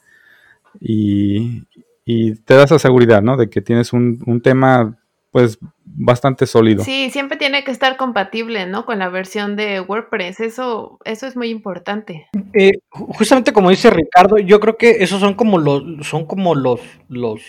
y, 0.81 1.65
y 2.05 2.35
te 2.37 2.55
da 2.55 2.65
esa 2.65 2.79
seguridad, 2.79 3.23
¿no? 3.23 3.37
De 3.37 3.49
que 3.49 3.61
tienes 3.61 3.93
un, 3.93 4.23
un 4.27 4.41
tema 4.41 4.99
pues 5.33 5.59
bastante 5.85 6.47
sólido. 6.47 6.85
Sí, 6.85 7.09
siempre 7.11 7.39
tiene 7.39 7.65
que 7.65 7.71
estar 7.71 7.97
compatible, 7.97 8.67
¿no? 8.67 8.85
Con 8.85 8.99
la 8.99 9.09
versión 9.09 9.57
de 9.57 9.81
WordPress. 9.81 10.41
Eso, 10.41 10.99
eso 11.07 11.27
es 11.27 11.37
muy 11.37 11.49
importante. 11.49 12.27
Eh, 12.53 12.73
justamente 12.91 13.53
como 13.53 13.71
dice 13.71 13.89
Ricardo, 13.91 14.39
yo 14.39 14.61
creo 14.61 14.77
que 14.77 15.03
esos 15.03 15.21
son 15.21 15.35
como 15.35 15.59
los, 15.59 16.07
son 16.07 16.27
como 16.27 16.55
los, 16.55 16.81
los 17.09 17.41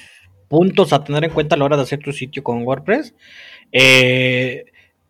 puntos 0.48 0.94
a 0.94 1.04
tener 1.04 1.26
en 1.26 1.32
cuenta 1.32 1.56
a 1.56 1.58
la 1.58 1.66
hora 1.66 1.76
de 1.76 1.84
hacer 1.84 2.00
tu 2.00 2.14
sitio 2.14 2.42
con 2.42 2.64
WordPress. 2.64 3.14
Eh, 3.74 4.64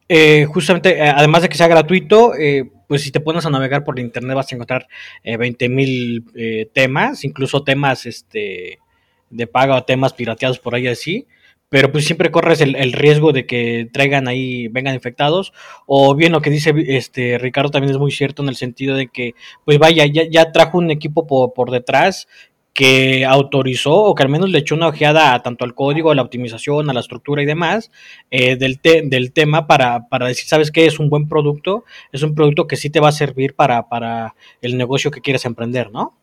eh, 0.10 0.46
justamente, 0.46 1.02
además 1.02 1.42
de 1.42 1.50
que 1.50 1.58
sea 1.58 1.68
gratuito, 1.68 2.34
pues 2.88 3.02
si 3.02 3.12
te 3.12 3.20
pones 3.20 3.46
a 3.46 3.50
navegar 3.50 3.84
por 3.84 4.00
internet 4.00 4.36
vas 4.36 4.52
a 4.52 4.56
encontrar 4.56 4.88
20.000 5.24 6.72
temas, 6.72 7.24
incluso 7.24 7.64
temas 7.64 8.06
este, 8.06 8.80
de 9.30 9.48
paga 9.48 9.76
o 9.76 9.84
temas 9.84 10.14
pirateados 10.14 10.60
por 10.60 10.76
ahí 10.76 10.88
así 10.88 11.28
pero 11.74 11.92
pues 11.92 12.06
siempre 12.06 12.30
corres 12.30 12.62
el, 12.62 12.94
riesgo 12.94 13.32
de 13.32 13.48
que 13.48 13.90
traigan 13.92 14.28
ahí, 14.28 14.68
vengan 14.68 14.94
infectados, 14.94 15.54
o 15.88 16.14
bien 16.14 16.32
lo 16.32 16.40
que 16.40 16.52
dice 16.52 16.72
este 16.86 17.40
Ricardo 17.40 17.72
también 17.72 17.92
es 17.92 17.98
muy 17.98 18.12
cierto 18.12 18.44
en 18.44 18.50
el 18.50 18.56
sentido 18.56 18.96
de 18.96 19.08
que, 19.08 19.34
pues 19.66 19.80
vaya, 19.80 20.06
ya, 20.06 20.52
trajo 20.52 20.78
un 20.78 20.92
equipo 20.92 21.26
por, 21.26 21.72
detrás 21.72 22.28
que 22.74 23.24
autorizó 23.26 23.94
o 23.94 24.16
que 24.16 24.24
al 24.24 24.30
menos 24.30 24.50
le 24.50 24.60
echó 24.60 24.76
una 24.76 24.88
ojeada 24.88 25.34
a 25.34 25.44
tanto 25.44 25.64
al 25.64 25.76
código, 25.76 26.12
a 26.12 26.16
la 26.16 26.24
optimización, 26.24 26.90
a 26.90 26.94
la 26.94 27.00
estructura 27.00 27.44
y 27.44 27.46
demás 27.46 27.92
eh, 28.32 28.56
del, 28.56 28.80
del 28.82 29.32
tema 29.32 29.68
para, 29.68 30.08
para 30.10 30.28
decir, 30.28 30.46
¿sabes 30.48 30.72
qué? 30.72 30.86
Es 30.86 31.00
un 31.00 31.10
buen 31.10 31.28
producto, 31.28 31.86
es 32.12 32.24
un 32.24 32.34
producto 32.34 32.68
que 32.68 32.76
sí 32.76 32.90
te 32.90 33.00
va 33.00 33.10
a 33.10 33.14
servir 33.14 33.56
para, 33.56 33.90
para 33.90 34.36
el 34.62 34.78
negocio 34.78 35.12
que 35.12 35.22
quieres 35.22 35.46
emprender, 35.46 35.92
¿no? 35.92 36.18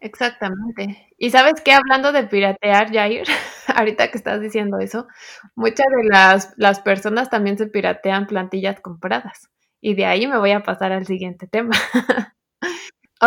Exactamente. 0.00 1.08
Y 1.16 1.30
sabes 1.30 1.62
qué, 1.64 1.72
hablando 1.72 2.12
de 2.12 2.24
piratear, 2.24 2.92
Jair, 2.92 3.26
ahorita 3.74 4.10
que 4.10 4.18
estás 4.18 4.38
diciendo 4.42 4.78
eso, 4.78 5.06
muchas 5.54 5.86
de 5.96 6.08
las, 6.10 6.52
las 6.58 6.80
personas 6.80 7.30
también 7.30 7.56
se 7.56 7.66
piratean 7.66 8.26
plantillas 8.26 8.80
compradas. 8.80 9.48
Y 9.80 9.94
de 9.94 10.04
ahí 10.04 10.26
me 10.26 10.36
voy 10.36 10.50
a 10.50 10.62
pasar 10.62 10.92
al 10.92 11.06
siguiente 11.06 11.46
tema. 11.46 11.74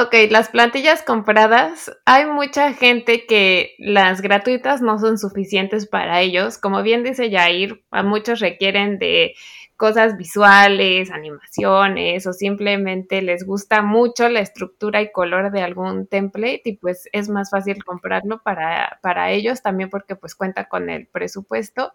ok, 0.01 0.13
las 0.29 0.49
plantillas 0.49 1.01
compradas, 1.01 1.91
hay 2.05 2.25
mucha 2.25 2.73
gente 2.73 3.25
que 3.25 3.75
las 3.79 4.21
gratuitas 4.21 4.81
no 4.81 4.99
son 4.99 5.17
suficientes 5.17 5.87
para 5.87 6.21
ellos. 6.21 6.57
Como 6.59 6.83
bien 6.83 7.03
dice 7.03 7.31
Jair, 7.31 7.83
a 7.89 8.03
muchos 8.03 8.39
requieren 8.39 8.99
de 8.99 9.33
cosas 9.75 10.17
visuales, 10.17 11.11
animaciones 11.11 12.27
o 12.27 12.33
simplemente 12.33 13.21
les 13.21 13.45
gusta 13.45 13.81
mucho 13.81 14.29
la 14.29 14.39
estructura 14.39 15.01
y 15.01 15.11
color 15.11 15.51
de 15.51 15.61
algún 15.61 16.07
template 16.07 16.61
y 16.65 16.77
pues 16.77 17.07
es 17.11 17.29
más 17.29 17.49
fácil 17.49 17.83
comprarlo 17.83 18.41
para, 18.43 18.99
para 19.01 19.31
ellos 19.31 19.61
también 19.61 19.89
porque 19.89 20.15
pues 20.15 20.35
cuenta 20.35 20.65
con 20.67 20.89
el 20.89 21.07
presupuesto. 21.07 21.93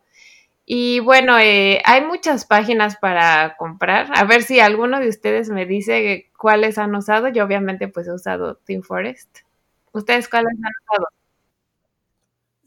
Y 0.64 1.00
bueno, 1.00 1.38
eh, 1.38 1.83
hay 1.85 2.04
muchas 2.04 2.47
páginas 2.47 2.97
para 2.97 3.57
comprar. 3.57 4.11
A 4.14 4.25
ver 4.25 4.42
si 4.42 4.61
alguno 4.61 5.00
de 5.00 5.09
ustedes 5.09 5.50
me 5.50 5.66
dice 5.66 6.31
cuáles 6.38 6.78
han 6.78 6.95
usado. 6.95 7.28
Yo 7.28 7.45
obviamente 7.45 7.88
pues 7.88 8.07
he 8.07 8.12
usado 8.12 8.57
Team 8.64 8.83
Forest. 8.83 9.38
¿Ustedes 9.92 10.28
cuáles 10.28 10.52
han 10.52 10.73
usado? 10.88 11.07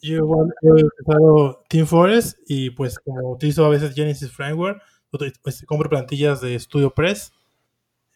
Yo 0.01 0.17
he 0.61 0.83
usado 1.01 1.63
Team 1.69 1.87
Forest 1.87 2.37
y 2.47 2.69
pues 2.71 2.99
como 2.99 3.31
utilizo 3.31 3.65
a 3.65 3.69
veces 3.69 3.95
Genesis 3.95 4.31
Framework, 4.31 4.81
pues, 5.41 5.65
compro 5.65 5.89
plantillas 5.89 6.41
de 6.41 6.59
Studio 6.59 6.91
Press, 6.91 7.31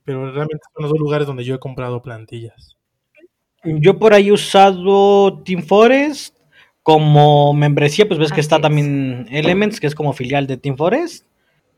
pero 0.03 0.31
realmente 0.31 0.63
son 0.73 0.83
los 0.83 0.91
dos 0.91 0.99
lugares 0.99 1.25
donde 1.25 1.45
yo 1.45 1.55
he 1.55 1.59
comprado 1.59 2.01
plantillas. 2.01 2.75
Yo 3.63 3.97
por 3.97 4.13
ahí 4.13 4.27
he 4.29 4.31
usado 4.33 5.41
Team 5.43 5.63
Forest 5.63 6.38
como 6.89 7.53
membresía, 7.53 8.07
pues 8.07 8.19
ves 8.19 8.31
que 8.31 8.41
está 8.41 8.59
también 8.59 9.27
Elements, 9.29 9.79
que 9.79 9.85
es 9.85 9.93
como 9.93 10.11
filial 10.11 10.47
de 10.47 10.57
Team 10.57 10.75
Forest. 10.75 11.23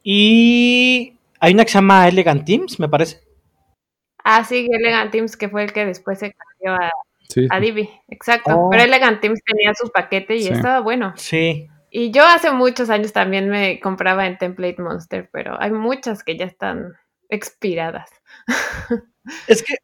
Y 0.04 1.18
hay 1.38 1.54
una 1.54 1.66
que 1.66 1.72
se 1.72 1.80
llama 1.80 2.08
Elegant 2.08 2.46
Teams, 2.46 2.80
me 2.80 2.88
parece. 2.88 3.20
Ah, 4.24 4.46
sí, 4.46 4.70
Elegant 4.72 5.12
Teams, 5.12 5.36
que 5.36 5.50
fue 5.50 5.66
el 5.66 5.74
que 5.74 5.86
después 5.86 6.18
se 6.20 6.34
cambió 6.34 6.80
a, 7.52 7.60
Divi. 7.60 7.90
Exacto. 8.08 8.58
Oh. 8.58 8.70
Pero 8.70 8.84
Elegant 8.84 9.20
Teams 9.20 9.42
tenía 9.44 9.74
su 9.74 9.92
paquete 9.92 10.38
y 10.38 10.48
estaba 10.48 10.80
bueno. 10.80 11.12
Sí. 11.18 11.68
Y 11.90 12.12
yo 12.12 12.26
hace 12.26 12.50
muchos 12.52 12.90
años 12.90 13.12
también 13.12 13.50
me 13.50 13.82
compraba 13.82 14.28
en 14.28 14.38
Template 14.38 14.82
Monster, 14.82 15.30
pero 15.34 15.62
hay 15.62 15.72
muchas 15.72 16.24
que 16.24 16.38
ya 16.38 16.46
están 16.46 16.94
expiradas. 17.28 18.10
Es 19.46 19.62
que, 19.62 19.76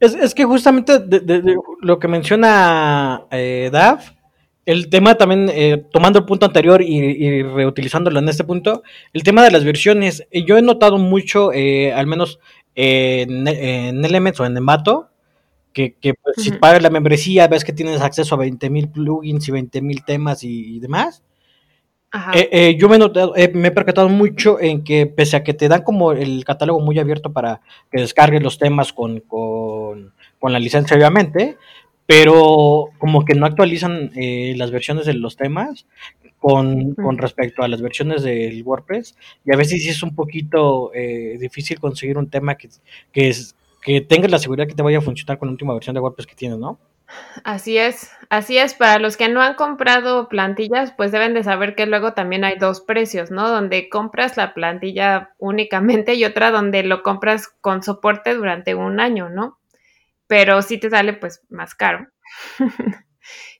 es, 0.00 0.34
que 0.34 0.44
justamente 0.44 0.98
de, 0.98 1.56
lo 1.82 1.98
que 1.98 2.08
menciona 2.08 3.26
eh, 3.30 3.68
Dav, 3.70 4.15
el 4.66 4.90
tema 4.90 5.14
también, 5.14 5.50
eh, 5.52 5.84
tomando 5.90 6.18
el 6.18 6.26
punto 6.26 6.44
anterior 6.44 6.82
y, 6.82 7.42
reutilizándolo 7.42 8.18
en 8.18 8.28
este 8.28 8.44
punto, 8.44 8.82
el 9.12 9.22
tema 9.22 9.42
de 9.42 9.50
las 9.50 9.64
versiones, 9.64 10.26
eh, 10.30 10.44
yo 10.44 10.58
he 10.58 10.62
notado 10.62 10.98
mucho, 10.98 11.52
eh, 11.52 11.92
al 11.92 12.06
menos 12.06 12.38
en, 12.74 13.48
en 13.48 14.04
Elements 14.04 14.40
o 14.40 14.44
en 14.44 14.56
Emato, 14.56 15.10
que, 15.76 16.14
pues, 16.22 16.36
si 16.38 16.52
pagas 16.52 16.82
la 16.82 16.90
membresía 16.90 17.48
ves 17.48 17.64
que 17.64 17.72
tienes 17.72 18.00
acceso 18.00 18.34
a 18.34 18.38
20.000 18.38 18.92
plugins 18.92 19.48
y 19.48 19.52
20.000 19.52 20.04
temas 20.04 20.42
y, 20.42 20.80
demás. 20.80 21.22
Eh, 22.32 22.48
eh, 22.50 22.76
yo 22.78 22.88
me, 22.88 22.96
eh, 22.96 23.50
me, 23.52 23.68
he 23.68 23.70
percatado 23.72 24.08
mucho 24.08 24.58
en 24.58 24.82
que 24.84 25.06
pese 25.06 25.36
a 25.36 25.44
que 25.44 25.52
te 25.52 25.68
dan 25.68 25.82
como 25.82 26.12
el 26.12 26.44
catálogo 26.46 26.80
muy 26.80 26.98
abierto 26.98 27.30
para 27.30 27.60
que 27.90 28.00
descargues 28.00 28.42
los 28.42 28.58
temas 28.58 28.94
con, 28.94 29.20
con, 29.20 30.14
la 30.40 30.58
licencia 30.58 30.96
obviamente, 30.96 31.58
pero 32.06 32.90
como 32.98 33.24
que 33.24 33.34
no 33.34 33.46
actualizan 33.46 34.12
las 34.14 34.70
versiones 34.70 35.06
de 35.06 35.14
los 35.14 35.36
temas 35.36 35.86
con, 36.38 36.94
con, 36.94 37.18
respecto 37.18 37.62
a 37.62 37.68
las 37.68 37.82
versiones 37.82 38.22
del 38.22 38.62
WordPress 38.62 39.16
y 39.44 39.52
a 39.52 39.56
veces 39.56 39.82
sí 39.82 39.88
es 39.88 40.02
un 40.02 40.14
poquito 40.14 40.92
difícil 41.38 41.80
conseguir 41.80 42.18
un 42.18 42.30
tema 42.30 42.54
que, 42.56 42.68
que, 43.12 43.28
es, 43.28 43.56
que 43.82 44.00
tengas 44.00 44.30
la 44.30 44.38
seguridad 44.38 44.68
que 44.68 44.74
te 44.74 44.82
vaya 44.82 44.98
a 44.98 45.02
funcionar 45.02 45.38
con 45.38 45.48
la 45.48 45.52
última 45.52 45.74
versión 45.74 45.94
de 45.94 46.00
WordPress 46.00 46.26
que 46.26 46.36
tienes, 46.36 46.58
¿no? 46.58 46.78
Así 47.44 47.78
es, 47.78 48.10
así 48.30 48.58
es. 48.58 48.74
Para 48.74 48.98
los 48.98 49.16
que 49.16 49.28
no 49.28 49.40
han 49.40 49.54
comprado 49.54 50.28
plantillas, 50.28 50.92
pues 50.96 51.12
deben 51.12 51.34
de 51.34 51.44
saber 51.44 51.74
que 51.74 51.86
luego 51.86 52.14
también 52.14 52.44
hay 52.44 52.58
dos 52.58 52.80
precios, 52.80 53.30
¿no? 53.30 53.48
Donde 53.48 53.88
compras 53.88 54.36
la 54.36 54.54
plantilla 54.54 55.34
únicamente 55.38 56.14
y 56.14 56.24
otra 56.24 56.50
donde 56.50 56.82
lo 56.82 57.02
compras 57.02 57.48
con 57.60 57.82
soporte 57.82 58.34
durante 58.34 58.74
un 58.74 59.00
año, 59.00 59.28
¿no? 59.28 59.58
Pero 60.26 60.62
sí 60.62 60.78
te 60.78 60.90
sale 60.90 61.12
pues 61.12 61.42
más 61.48 61.74
caro. 61.74 62.06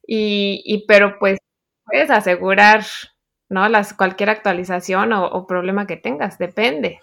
y, 0.06 0.84
pero 0.88 1.18
pues 1.18 1.38
puedes 1.84 2.10
asegurar, 2.10 2.84
¿no? 3.48 3.68
Las, 3.68 3.94
cualquier 3.94 4.30
actualización 4.30 5.12
o, 5.12 5.26
o 5.26 5.46
problema 5.46 5.86
que 5.86 5.96
tengas, 5.96 6.38
depende. 6.38 7.00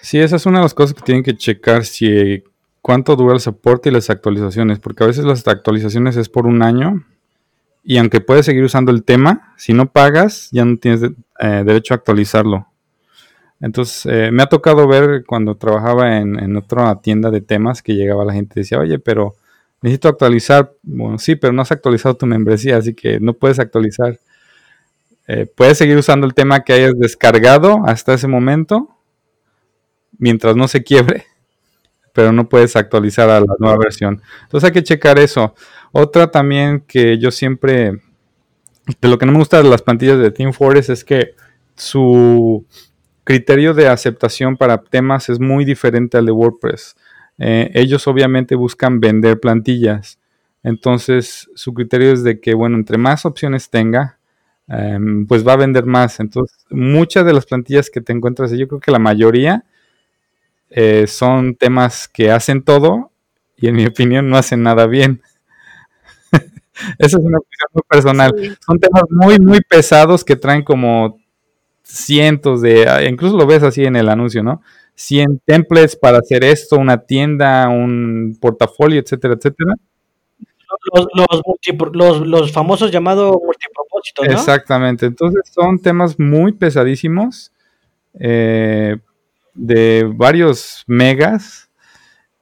Sí, 0.00 0.18
esa 0.18 0.36
es 0.36 0.46
una 0.46 0.58
de 0.58 0.64
las 0.64 0.74
cosas 0.74 0.94
que 0.94 1.02
tienen 1.02 1.22
que 1.22 1.36
checar 1.36 1.84
si 1.84 2.42
cuánto 2.80 3.14
dura 3.16 3.34
el 3.34 3.40
soporte 3.40 3.88
y 3.88 3.92
las 3.92 4.10
actualizaciones, 4.10 4.80
porque 4.80 5.04
a 5.04 5.06
veces 5.06 5.24
las 5.24 5.46
actualizaciones 5.46 6.16
es 6.16 6.28
por 6.28 6.46
un 6.46 6.62
año 6.62 7.04
y 7.84 7.98
aunque 7.98 8.20
puedes 8.20 8.46
seguir 8.46 8.62
usando 8.62 8.92
el 8.92 9.04
tema, 9.04 9.54
si 9.56 9.72
no 9.72 9.90
pagas 9.90 10.48
ya 10.52 10.64
no 10.64 10.76
tienes 10.76 11.02
eh, 11.02 11.62
derecho 11.64 11.94
a 11.94 11.96
actualizarlo. 11.96 12.66
Entonces, 13.62 14.06
eh, 14.06 14.30
me 14.32 14.42
ha 14.42 14.46
tocado 14.46 14.88
ver 14.88 15.24
cuando 15.24 15.54
trabajaba 15.54 16.18
en, 16.18 16.56
otra 16.56 17.00
tienda 17.00 17.30
de 17.30 17.40
temas 17.40 17.80
que 17.80 17.94
llegaba 17.94 18.24
la 18.24 18.32
gente 18.32 18.54
y 18.56 18.62
decía, 18.62 18.80
oye, 18.80 18.98
pero 18.98 19.36
necesito 19.80 20.08
actualizar. 20.08 20.72
Bueno, 20.82 21.18
sí, 21.18 21.36
pero 21.36 21.52
no 21.52 21.62
has 21.62 21.70
actualizado 21.70 22.16
tu 22.16 22.26
membresía, 22.26 22.76
así 22.76 22.92
que 22.92 23.20
no 23.20 23.34
puedes 23.34 23.60
actualizar. 23.60 24.18
Eh, 25.28 25.46
puedes 25.46 25.78
seguir 25.78 25.96
usando 25.96 26.26
el 26.26 26.34
tema 26.34 26.64
que 26.64 26.72
hayas 26.72 26.98
descargado 26.98 27.82
hasta 27.86 28.14
ese 28.14 28.26
momento, 28.26 28.88
mientras 30.18 30.56
no 30.56 30.66
se 30.66 30.82
quiebre 30.82 31.24
pero 32.12 32.32
no 32.32 32.48
puedes 32.48 32.76
actualizar 32.76 33.30
a 33.30 33.40
la 33.40 33.54
nueva 33.58 33.78
versión. 33.78 34.22
Entonces 34.42 34.68
hay 34.68 34.72
que 34.72 34.82
checar 34.82 35.18
eso. 35.18 35.54
Otra 35.92 36.30
también 36.30 36.80
que 36.80 37.18
yo 37.18 37.30
siempre, 37.30 38.00
lo 39.00 39.18
que 39.18 39.26
no 39.26 39.32
me 39.32 39.38
gusta 39.38 39.62
de 39.62 39.68
las 39.68 39.82
plantillas 39.82 40.18
de 40.18 40.30
Team 40.30 40.52
Forest 40.52 40.90
es 40.90 41.04
que 41.04 41.34
su 41.76 42.66
criterio 43.24 43.74
de 43.74 43.88
aceptación 43.88 44.56
para 44.56 44.78
temas 44.82 45.28
es 45.28 45.40
muy 45.40 45.64
diferente 45.64 46.18
al 46.18 46.26
de 46.26 46.32
WordPress. 46.32 46.96
Eh, 47.38 47.70
ellos 47.74 48.06
obviamente 48.06 48.54
buscan 48.54 49.00
vender 49.00 49.40
plantillas. 49.40 50.18
Entonces 50.62 51.50
su 51.54 51.74
criterio 51.74 52.12
es 52.12 52.22
de 52.24 52.40
que, 52.40 52.54
bueno, 52.54 52.76
entre 52.76 52.98
más 52.98 53.24
opciones 53.26 53.70
tenga, 53.70 54.18
em, 54.68 55.26
pues 55.26 55.46
va 55.46 55.54
a 55.54 55.56
vender 55.56 55.86
más. 55.86 56.20
Entonces 56.20 56.56
muchas 56.70 57.24
de 57.26 57.32
las 57.32 57.46
plantillas 57.46 57.90
que 57.90 58.00
te 58.00 58.12
encuentras, 58.12 58.52
yo 58.52 58.68
creo 58.68 58.80
que 58.80 58.92
la 58.92 58.98
mayoría, 58.98 59.64
eh, 60.70 61.06
son 61.06 61.54
temas 61.54 62.08
que 62.08 62.30
hacen 62.30 62.62
todo 62.62 63.10
y 63.56 63.68
en 63.68 63.76
mi 63.76 63.86
opinión 63.86 64.28
no 64.30 64.36
hacen 64.38 64.62
nada 64.62 64.86
bien. 64.86 65.20
Esa 66.98 67.18
es 67.18 67.24
una 67.24 67.38
opinión 67.38 67.68
muy 67.72 67.82
personal. 67.88 68.58
Son 68.66 68.80
temas 68.80 69.04
muy, 69.10 69.38
muy 69.38 69.60
pesados 69.62 70.24
que 70.24 70.36
traen 70.36 70.62
como 70.64 71.21
cientos 71.92 72.62
de, 72.62 72.88
ah, 72.88 73.04
incluso 73.04 73.36
lo 73.36 73.46
ves 73.46 73.62
así 73.62 73.84
en 73.84 73.96
el 73.96 74.08
anuncio, 74.08 74.42
¿no? 74.42 74.62
100 74.94 75.42
templates 75.44 75.96
para 75.96 76.18
hacer 76.18 76.44
esto, 76.44 76.76
una 76.76 76.98
tienda, 76.98 77.68
un 77.68 78.36
portafolio, 78.40 79.00
etcétera, 79.00 79.34
etcétera. 79.34 79.74
los, 81.92 82.26
los, 82.26 82.52
famosos 82.52 82.90
llamados 82.90 83.36
multipropósitos. 83.44 84.26
¿no? 84.26 84.32
Exactamente. 84.32 85.06
Entonces 85.06 85.42
son 85.52 85.78
temas 85.78 86.18
muy 86.18 86.52
pesadísimos, 86.52 87.52
eh, 88.18 88.96
de 89.54 90.10
varios 90.14 90.84
megas, 90.86 91.70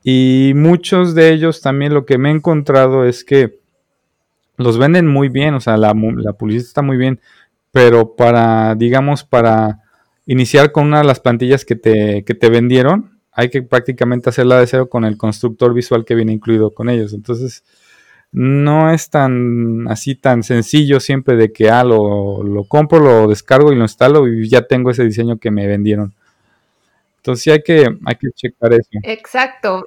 y 0.03 0.53
muchos 0.55 1.15
de 1.15 1.33
ellos 1.33 1.61
también 1.61 1.93
lo 1.93 2.07
que 2.07 2.19
me 2.19 2.31
he 2.31 2.33
encontrado 2.33 3.05
es 3.05 3.25
que 3.25 3.61
los 4.57 4.79
venden 4.79 5.07
muy 5.07 5.29
bien, 5.29 5.55
o 5.55 5.61
sea, 5.61 5.77
la, 5.77 5.95
la 5.95 6.33
publicidad 6.35 6.67
está 6.67 6.83
muy 6.83 6.97
bien, 6.97 7.21
pero 7.73 8.17
para, 8.17 8.75
digamos, 8.75 9.25
para 9.25 9.81
iniciar 10.27 10.73
con 10.73 10.87
una 10.87 10.99
de 10.99 11.05
las 11.05 11.21
plantillas 11.21 11.65
que 11.65 11.77
te, 11.77 12.25
que 12.25 12.35
te 12.35 12.51
vendieron, 12.51 13.19
hay 13.33 13.49
que 13.49 13.63
prácticamente 13.63 14.31
hacerla 14.31 14.59
de 14.59 14.67
cero 14.67 14.89
con 14.89 15.05
el 15.05 15.17
constructor 15.17 15.73
visual 15.73 16.05
que 16.05 16.15
viene 16.15 16.33
incluido 16.33 16.73
con 16.73 16.89
ellos. 16.89 17.13
Entonces, 17.13 17.65
no 18.33 18.93
es 18.93 19.11
tan 19.11 19.89
así 19.89 20.15
tan 20.15 20.43
sencillo 20.43 21.01
siempre 21.01 21.37
de 21.37 21.53
que 21.53 21.71
ah, 21.71 21.85
lo, 21.85 22.43
lo 22.43 22.65
compro, 22.65 23.01
lo 23.01 23.29
descargo 23.29 23.73
y 23.73 23.77
lo 23.77 23.83
instalo 23.83 24.29
y 24.29 24.49
ya 24.49 24.63
tengo 24.63 24.91
ese 24.91 25.05
diseño 25.05 25.39
que 25.39 25.51
me 25.51 25.67
vendieron. 25.67 26.15
Entonces 27.17 27.43
sí 27.43 27.51
hay 27.51 27.63
que, 27.63 27.87
hay 28.07 28.15
que 28.17 28.31
checar 28.35 28.73
eso. 28.73 28.89
Exacto. 29.03 29.85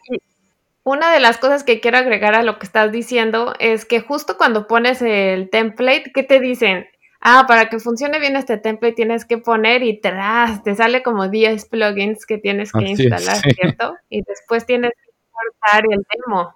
Una 0.83 1.11
de 1.13 1.19
las 1.19 1.37
cosas 1.37 1.63
que 1.63 1.79
quiero 1.79 1.97
agregar 1.97 2.35
a 2.35 2.43
lo 2.43 2.59
que 2.59 2.65
estás 2.65 2.91
diciendo 2.91 3.53
es 3.59 3.85
que 3.85 4.01
justo 4.01 4.37
cuando 4.37 4.67
pones 4.67 5.01
el 5.01 5.49
template, 5.49 6.11
¿qué 6.13 6.23
te 6.23 6.39
dicen? 6.39 6.85
Ah, 7.23 7.45
para 7.47 7.69
que 7.69 7.79
funcione 7.79 8.19
bien 8.19 8.35
este 8.35 8.57
template 8.57 8.95
tienes 8.95 9.25
que 9.25 9.37
poner 9.37 9.81
y 9.81 9.99
tras, 9.99 10.61
te 10.61 10.75
sale 10.75 11.01
como 11.01 11.29
10 11.29 11.65
plugins 11.65 12.25
que 12.25 12.37
tienes 12.37 12.71
que 12.71 12.83
instalar, 12.83 13.37
¿cierto? 13.37 13.95
Y 14.09 14.21
después 14.23 14.65
tienes 14.65 14.91
que 14.91 15.11
importar 15.11 15.83
el 15.89 16.05
demo. 16.13 16.55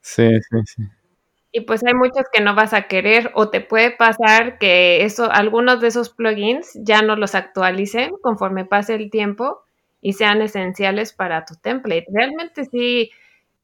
Sí, 0.00 0.28
sí, 0.50 0.56
sí. 0.66 0.82
Y 1.52 1.62
pues 1.62 1.82
hay 1.84 1.94
muchos 1.94 2.26
que 2.32 2.42
no 2.42 2.54
vas 2.54 2.74
a 2.74 2.82
querer 2.82 3.30
o 3.34 3.48
te 3.48 3.60
puede 3.60 3.92
pasar 3.92 4.58
que 4.58 5.04
eso, 5.04 5.30
algunos 5.30 5.80
de 5.80 5.88
esos 5.88 6.10
plugins 6.10 6.72
ya 6.74 7.00
no 7.00 7.16
los 7.16 7.34
actualicen 7.34 8.12
conforme 8.20 8.64
pase 8.64 8.96
el 8.96 9.10
tiempo 9.10 9.62
y 10.00 10.12
sean 10.12 10.42
esenciales 10.42 11.12
para 11.12 11.44
tu 11.44 11.54
template. 11.54 12.06
Realmente 12.12 12.64
sí 12.66 13.10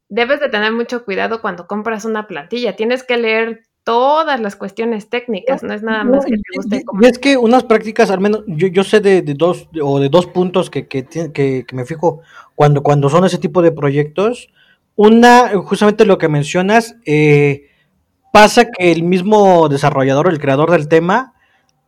debes 0.08 0.40
de 0.40 0.48
tener 0.48 0.72
mucho 0.72 1.04
cuidado 1.04 1.40
cuando 1.42 1.66
compras 1.66 2.04
una 2.04 2.26
plantilla. 2.26 2.76
Tienes 2.76 3.04
que 3.04 3.16
leer 3.16 3.64
todas 3.84 4.40
las 4.40 4.56
cuestiones 4.56 5.08
técnicas, 5.08 5.62
no 5.62 5.74
es 5.74 5.82
nada 5.82 6.04
más 6.04 6.24
que 6.24 6.32
te 6.32 6.56
guste. 6.56 6.84
Y 7.00 7.06
es 7.06 7.18
que 7.18 7.36
unas 7.36 7.64
prácticas, 7.64 8.10
al 8.10 8.20
menos 8.20 8.42
yo, 8.46 8.66
yo 8.68 8.82
sé 8.82 9.00
de, 9.00 9.22
dos 9.22 9.68
o 9.80 10.00
de 10.00 10.08
dos 10.08 10.26
puntos 10.26 10.70
que, 10.70 10.88
que, 10.88 11.04
que, 11.04 11.66
me 11.72 11.84
fijo 11.84 12.20
cuando, 12.54 12.82
cuando 12.82 13.10
son 13.10 13.24
ese 13.24 13.38
tipo 13.38 13.62
de 13.62 13.72
proyectos. 13.72 14.48
Una, 14.96 15.50
justamente 15.64 16.06
lo 16.06 16.18
que 16.18 16.28
mencionas, 16.28 16.96
eh, 17.04 17.68
pasa 18.32 18.70
que 18.70 18.90
el 18.90 19.02
mismo 19.02 19.68
desarrollador, 19.68 20.28
el 20.28 20.40
creador 20.40 20.70
del 20.70 20.88
tema, 20.88 21.34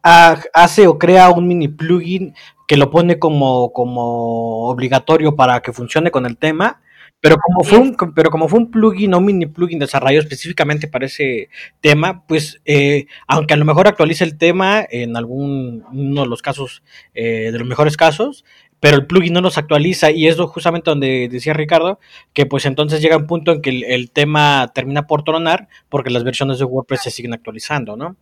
hace 0.02 0.86
o 0.86 0.98
crea 0.98 1.30
un 1.30 1.48
mini 1.48 1.66
plugin 1.66 2.34
que 2.68 2.76
lo 2.76 2.90
pone 2.90 3.18
como, 3.18 3.72
como 3.72 4.68
obligatorio 4.68 5.34
para 5.34 5.62
que 5.62 5.72
funcione 5.72 6.10
con 6.10 6.26
el 6.26 6.36
tema 6.36 6.80
pero 7.20 7.36
como, 7.38 7.64
fue 7.64 7.78
un, 7.78 7.96
pero 8.14 8.30
como 8.30 8.48
fue 8.48 8.58
un 8.58 8.70
plugin 8.70 9.14
o 9.14 9.20
mini 9.20 9.46
plugin 9.46 9.78
desarrollado 9.78 10.22
específicamente 10.22 10.86
para 10.88 11.06
ese 11.06 11.48
tema, 11.80 12.24
pues 12.26 12.60
eh, 12.64 13.06
aunque 13.26 13.54
a 13.54 13.56
lo 13.56 13.64
mejor 13.64 13.88
actualice 13.88 14.24
el 14.24 14.38
tema 14.38 14.86
en 14.88 15.16
algún 15.16 15.84
uno 15.92 16.22
de 16.22 16.28
los 16.28 16.42
casos, 16.42 16.82
eh, 17.14 17.50
de 17.52 17.58
los 17.58 17.66
mejores 17.66 17.96
casos, 17.96 18.44
pero 18.80 18.96
el 18.96 19.06
plugin 19.06 19.32
no 19.32 19.40
los 19.40 19.58
actualiza 19.58 20.10
y 20.10 20.26
es 20.28 20.36
justamente 20.36 20.90
donde 20.90 21.28
decía 21.30 21.54
Ricardo, 21.54 21.98
que 22.32 22.46
pues 22.46 22.66
entonces 22.66 23.00
llega 23.00 23.16
un 23.16 23.26
punto 23.26 23.52
en 23.52 23.62
que 23.62 23.70
el 23.70 24.10
tema 24.10 24.70
termina 24.74 25.06
por 25.06 25.24
tronar 25.24 25.68
porque 25.88 26.10
las 26.10 26.24
versiones 26.24 26.58
de 26.58 26.66
WordPress 26.66 27.02
se 27.02 27.10
siguen 27.10 27.34
actualizando, 27.34 27.96
¿no? 27.96 28.16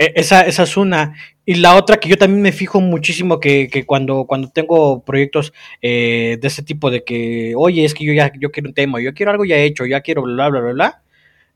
E, 0.00 0.12
esa, 0.16 0.40
esa 0.42 0.62
es 0.62 0.76
una. 0.78 1.14
Y 1.44 1.56
la 1.56 1.76
otra 1.76 1.98
que 1.98 2.08
yo 2.08 2.16
también 2.16 2.40
me 2.40 2.52
fijo 2.52 2.80
muchísimo 2.80 3.38
que, 3.38 3.68
que 3.68 3.84
cuando, 3.84 4.24
cuando 4.24 4.48
tengo 4.50 5.04
proyectos 5.04 5.52
eh, 5.82 6.38
de 6.40 6.48
ese 6.48 6.62
tipo 6.62 6.90
de 6.90 7.04
que, 7.04 7.52
oye, 7.56 7.84
es 7.84 7.92
que 7.92 8.04
yo 8.04 8.14
ya 8.14 8.32
yo 8.38 8.50
quiero 8.50 8.70
un 8.70 8.74
tema, 8.74 9.00
yo 9.00 9.12
quiero 9.12 9.30
algo 9.30 9.44
ya 9.44 9.58
hecho, 9.58 9.84
ya 9.84 10.00
quiero 10.00 10.22
bla, 10.22 10.48
bla, 10.48 10.60
bla, 10.60 10.72
bla, 10.72 11.02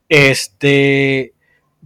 este, 0.09 1.33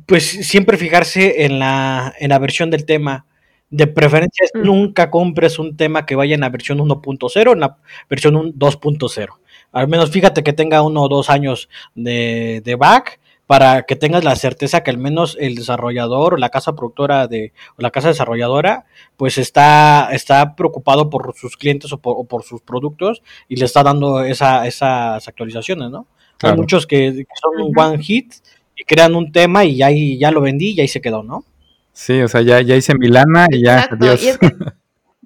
pues 0.05 0.25
siempre 0.25 0.77
fijarse 0.77 1.45
en 1.45 1.59
la, 1.59 2.13
en 2.19 2.29
la 2.29 2.39
versión 2.39 2.69
del 2.69 2.85
tema. 2.85 3.25
De 3.71 3.85
preferencia, 3.87 4.47
mm. 4.55 4.61
nunca 4.63 5.11
compres 5.11 5.59
un 5.59 5.77
tema 5.77 6.05
que 6.05 6.15
vaya 6.15 6.35
en 6.35 6.41
la 6.41 6.49
versión 6.49 6.79
1.0, 6.79 7.53
en 7.53 7.59
la 7.59 7.77
versión 8.09 8.33
2.0. 8.35 9.27
Al 9.71 9.87
menos 9.87 10.11
fíjate 10.11 10.43
que 10.43 10.53
tenga 10.53 10.81
uno 10.81 11.03
o 11.03 11.07
dos 11.07 11.29
años 11.29 11.69
de, 11.95 12.61
de 12.65 12.75
back 12.75 13.19
para 13.49 13.81
que 13.87 13.95
tengas 13.95 14.23
la 14.23 14.35
certeza 14.35 14.83
que 14.83 14.91
al 14.91 14.99
menos 14.99 15.35
el 15.39 15.55
desarrollador 15.55 16.35
o 16.35 16.37
la 16.37 16.49
casa 16.49 16.75
productora 16.75 17.25
de 17.25 17.51
o 17.77 17.81
la 17.81 17.89
casa 17.89 18.09
desarrolladora 18.09 18.85
pues 19.17 19.39
está, 19.39 20.09
está 20.11 20.55
preocupado 20.55 21.09
por 21.09 21.33
sus 21.35 21.57
clientes 21.57 21.91
o 21.91 21.97
por, 21.97 22.43
sus 22.43 22.61
productos 22.61 23.23
y 23.47 23.55
le 23.55 23.65
está 23.65 23.81
dando 23.81 24.23
esa, 24.23 24.67
esas 24.67 25.27
actualizaciones, 25.27 25.89
¿no? 25.89 26.05
Hay 26.43 26.55
muchos 26.55 26.85
que, 26.85 27.25
son 27.41 27.59
un 27.59 27.73
one 27.75 27.97
hit 28.03 28.35
y 28.75 28.83
crean 28.83 29.15
un 29.15 29.31
tema 29.31 29.65
y 29.65 29.77
ya, 29.77 29.89
ya 29.89 30.29
lo 30.29 30.41
vendí 30.41 30.73
y 30.73 30.81
ahí 30.81 30.87
se 30.87 31.01
quedó, 31.01 31.23
¿no? 31.23 31.43
Sí, 31.91 32.21
o 32.21 32.27
sea, 32.27 32.43
ya, 32.43 32.61
ya 32.61 32.75
hice 32.75 32.93
mi 32.93 33.07
lana 33.07 33.47
y 33.49 33.63
ya, 33.63 33.89
adiós. 33.91 34.37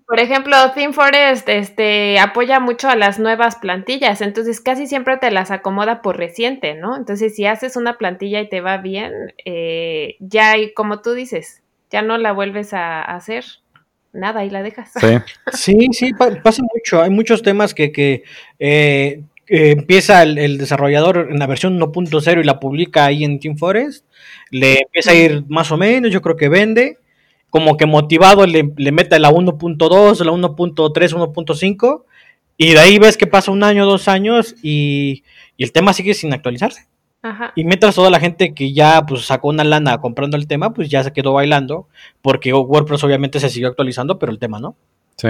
Por 0.07 0.19
ejemplo, 0.19 0.55
ThemeForest 0.75 1.47
este, 1.49 2.19
apoya 2.19 2.59
mucho 2.59 2.89
a 2.89 2.95
las 2.95 3.19
nuevas 3.19 3.55
plantillas, 3.55 4.21
entonces 4.21 4.59
casi 4.59 4.87
siempre 4.87 5.17
te 5.17 5.31
las 5.31 5.51
acomoda 5.51 6.01
por 6.01 6.17
reciente, 6.17 6.75
¿no? 6.75 6.97
Entonces, 6.97 7.35
si 7.35 7.45
haces 7.45 7.75
una 7.75 7.97
plantilla 7.97 8.41
y 8.41 8.49
te 8.49 8.61
va 8.61 8.77
bien, 8.77 9.33
eh, 9.45 10.15
ya, 10.19 10.53
como 10.75 11.01
tú 11.01 11.13
dices, 11.13 11.61
ya 11.89 12.01
no 12.01 12.17
la 12.17 12.31
vuelves 12.31 12.73
a 12.73 13.01
hacer 13.01 13.45
nada 14.13 14.45
y 14.45 14.49
la 14.49 14.61
dejas. 14.61 14.91
Sí, 15.53 15.87
sí, 15.91 16.11
pasa 16.13 16.61
mucho. 16.73 17.01
Hay 17.01 17.09
muchos 17.09 17.41
temas 17.41 17.73
que, 17.73 17.91
que 17.91 18.23
eh, 18.59 19.23
empieza 19.47 20.23
el, 20.23 20.57
desarrollador 20.57 21.27
en 21.29 21.39
la 21.39 21.47
versión 21.47 21.79
1.0 21.79 22.41
y 22.41 22.43
la 22.43 22.59
publica 22.59 23.05
ahí 23.05 23.23
en 23.23 23.39
TeamForest, 23.39 24.05
le 24.51 24.79
empieza 24.81 25.11
a 25.11 25.15
ir 25.15 25.43
más 25.47 25.71
o 25.71 25.77
menos, 25.77 26.11
yo 26.11 26.21
creo 26.21 26.37
que 26.37 26.49
vende, 26.49 26.97
como 27.53 27.77
que 27.77 27.85
motivado 27.85 28.47
le, 28.47 28.73
le 28.77 28.91
mete 28.91 29.19
la 29.19 29.29
1.2, 29.29 30.25
la 30.25 30.31
1.3, 30.31 31.13
1.5, 31.13 32.03
y 32.57 32.73
de 32.73 32.79
ahí 32.79 32.97
ves 32.97 33.15
que 33.15 33.27
pasa 33.27 33.51
un 33.51 33.63
año, 33.63 33.85
dos 33.85 34.07
años, 34.07 34.55
y, 34.63 35.23
el 35.59 35.71
tema 35.71 35.93
sigue 35.93 36.15
sin 36.15 36.33
actualizarse. 36.33 36.87
Y 37.55 37.63
mientras 37.63 37.93
toda 37.93 38.09
la 38.09 38.19
gente 38.19 38.55
que 38.55 38.73
ya 38.73 39.05
pues 39.05 39.27
sacó 39.27 39.49
una 39.49 39.63
lana 39.63 40.01
comprando 40.01 40.35
el 40.35 40.47
tema, 40.47 40.73
pues 40.73 40.89
ya 40.89 41.03
se 41.03 41.13
quedó 41.13 41.33
bailando, 41.33 41.87
porque 42.23 42.51
WordPress 42.51 43.03
obviamente 43.03 43.39
se 43.39 43.49
siguió 43.49 43.69
actualizando, 43.69 44.17
pero 44.17 44.31
el 44.31 44.39
tema 44.39 44.59
no. 44.59 44.75
Sí. 45.17 45.29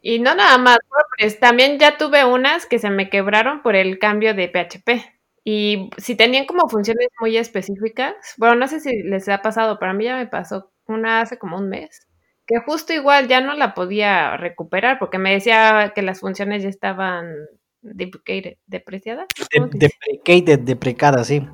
Y 0.00 0.20
no 0.20 0.36
nada 0.36 0.58
más 0.58 0.78
WordPress, 0.88 1.40
también 1.40 1.80
ya 1.80 1.98
tuve 1.98 2.24
unas 2.24 2.66
que 2.66 2.78
se 2.78 2.88
me 2.88 3.10
quebraron 3.10 3.62
por 3.62 3.74
el 3.74 3.98
cambio 3.98 4.32
de 4.32 4.48
PHP. 4.48 5.12
Y 5.44 5.90
si 5.96 6.14
tenían 6.14 6.46
como 6.46 6.68
funciones 6.68 7.08
muy 7.20 7.36
específicas, 7.36 8.14
bueno, 8.38 8.54
no 8.54 8.68
sé 8.68 8.78
si 8.78 9.02
les 9.02 9.28
ha 9.28 9.42
pasado, 9.42 9.80
pero 9.80 9.90
a 9.90 9.94
mí 9.94 10.04
ya 10.04 10.16
me 10.16 10.28
pasó 10.28 10.71
una 10.92 11.20
hace 11.20 11.38
como 11.38 11.56
un 11.56 11.68
mes, 11.68 12.08
que 12.46 12.58
justo 12.58 12.92
igual 12.92 13.28
ya 13.28 13.40
no 13.40 13.54
la 13.54 13.74
podía 13.74 14.36
recuperar 14.36 14.98
porque 14.98 15.18
me 15.18 15.32
decía 15.32 15.92
que 15.94 16.02
las 16.02 16.20
funciones 16.20 16.62
ya 16.62 16.68
estaban 16.68 17.34
deprecated, 17.82 18.58
depreciadas. 18.66 19.26
deprecated, 19.72 20.60
deprecadas, 20.60 21.26
sí. 21.26 21.46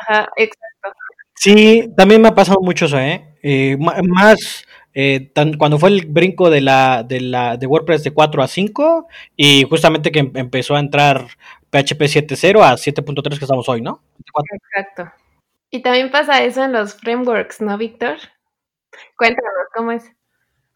Ajá, 0.00 0.28
exacto. 0.36 0.90
Sí, 1.36 1.90
también 1.96 2.22
me 2.22 2.28
ha 2.28 2.34
pasado 2.34 2.60
mucho 2.60 2.86
eso, 2.86 2.98
¿eh? 2.98 3.36
eh 3.42 3.76
más 3.78 4.64
eh, 4.94 5.32
cuando 5.58 5.78
fue 5.78 5.88
el 5.90 6.06
brinco 6.06 6.50
de 6.50 6.60
la, 6.60 7.02
de 7.02 7.20
la 7.20 7.56
de 7.56 7.66
WordPress 7.66 8.04
de 8.04 8.12
4 8.12 8.42
a 8.42 8.48
5 8.48 9.08
y 9.36 9.64
justamente 9.64 10.12
que 10.12 10.20
em, 10.20 10.32
empezó 10.34 10.76
a 10.76 10.80
entrar 10.80 11.26
PHP 11.70 12.02
7.0 12.02 12.62
a 12.62 12.76
7.3 12.76 13.38
que 13.38 13.44
estamos 13.44 13.68
hoy, 13.68 13.80
¿no? 13.80 14.02
Exacto. 14.52 15.12
Y 15.70 15.82
también 15.82 16.12
pasa 16.12 16.44
eso 16.44 16.62
en 16.62 16.72
los 16.72 16.94
frameworks, 16.94 17.60
¿no, 17.60 17.76
Víctor? 17.76 18.18
Cuéntanos, 19.16 19.52
¿cómo 19.74 19.92
es? 19.92 20.04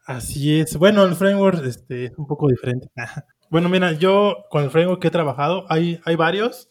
Así 0.05 0.59
es. 0.59 0.75
Bueno, 0.77 1.03
el 1.03 1.15
framework 1.15 1.63
este, 1.65 2.05
es 2.05 2.17
un 2.17 2.25
poco 2.25 2.47
diferente. 2.47 2.89
bueno, 3.49 3.69
mira, 3.69 3.91
yo 3.91 4.45
con 4.49 4.63
el 4.63 4.71
framework 4.71 5.01
que 5.01 5.09
he 5.09 5.11
trabajado, 5.11 5.65
hay, 5.69 6.01
hay 6.03 6.15
varios 6.15 6.69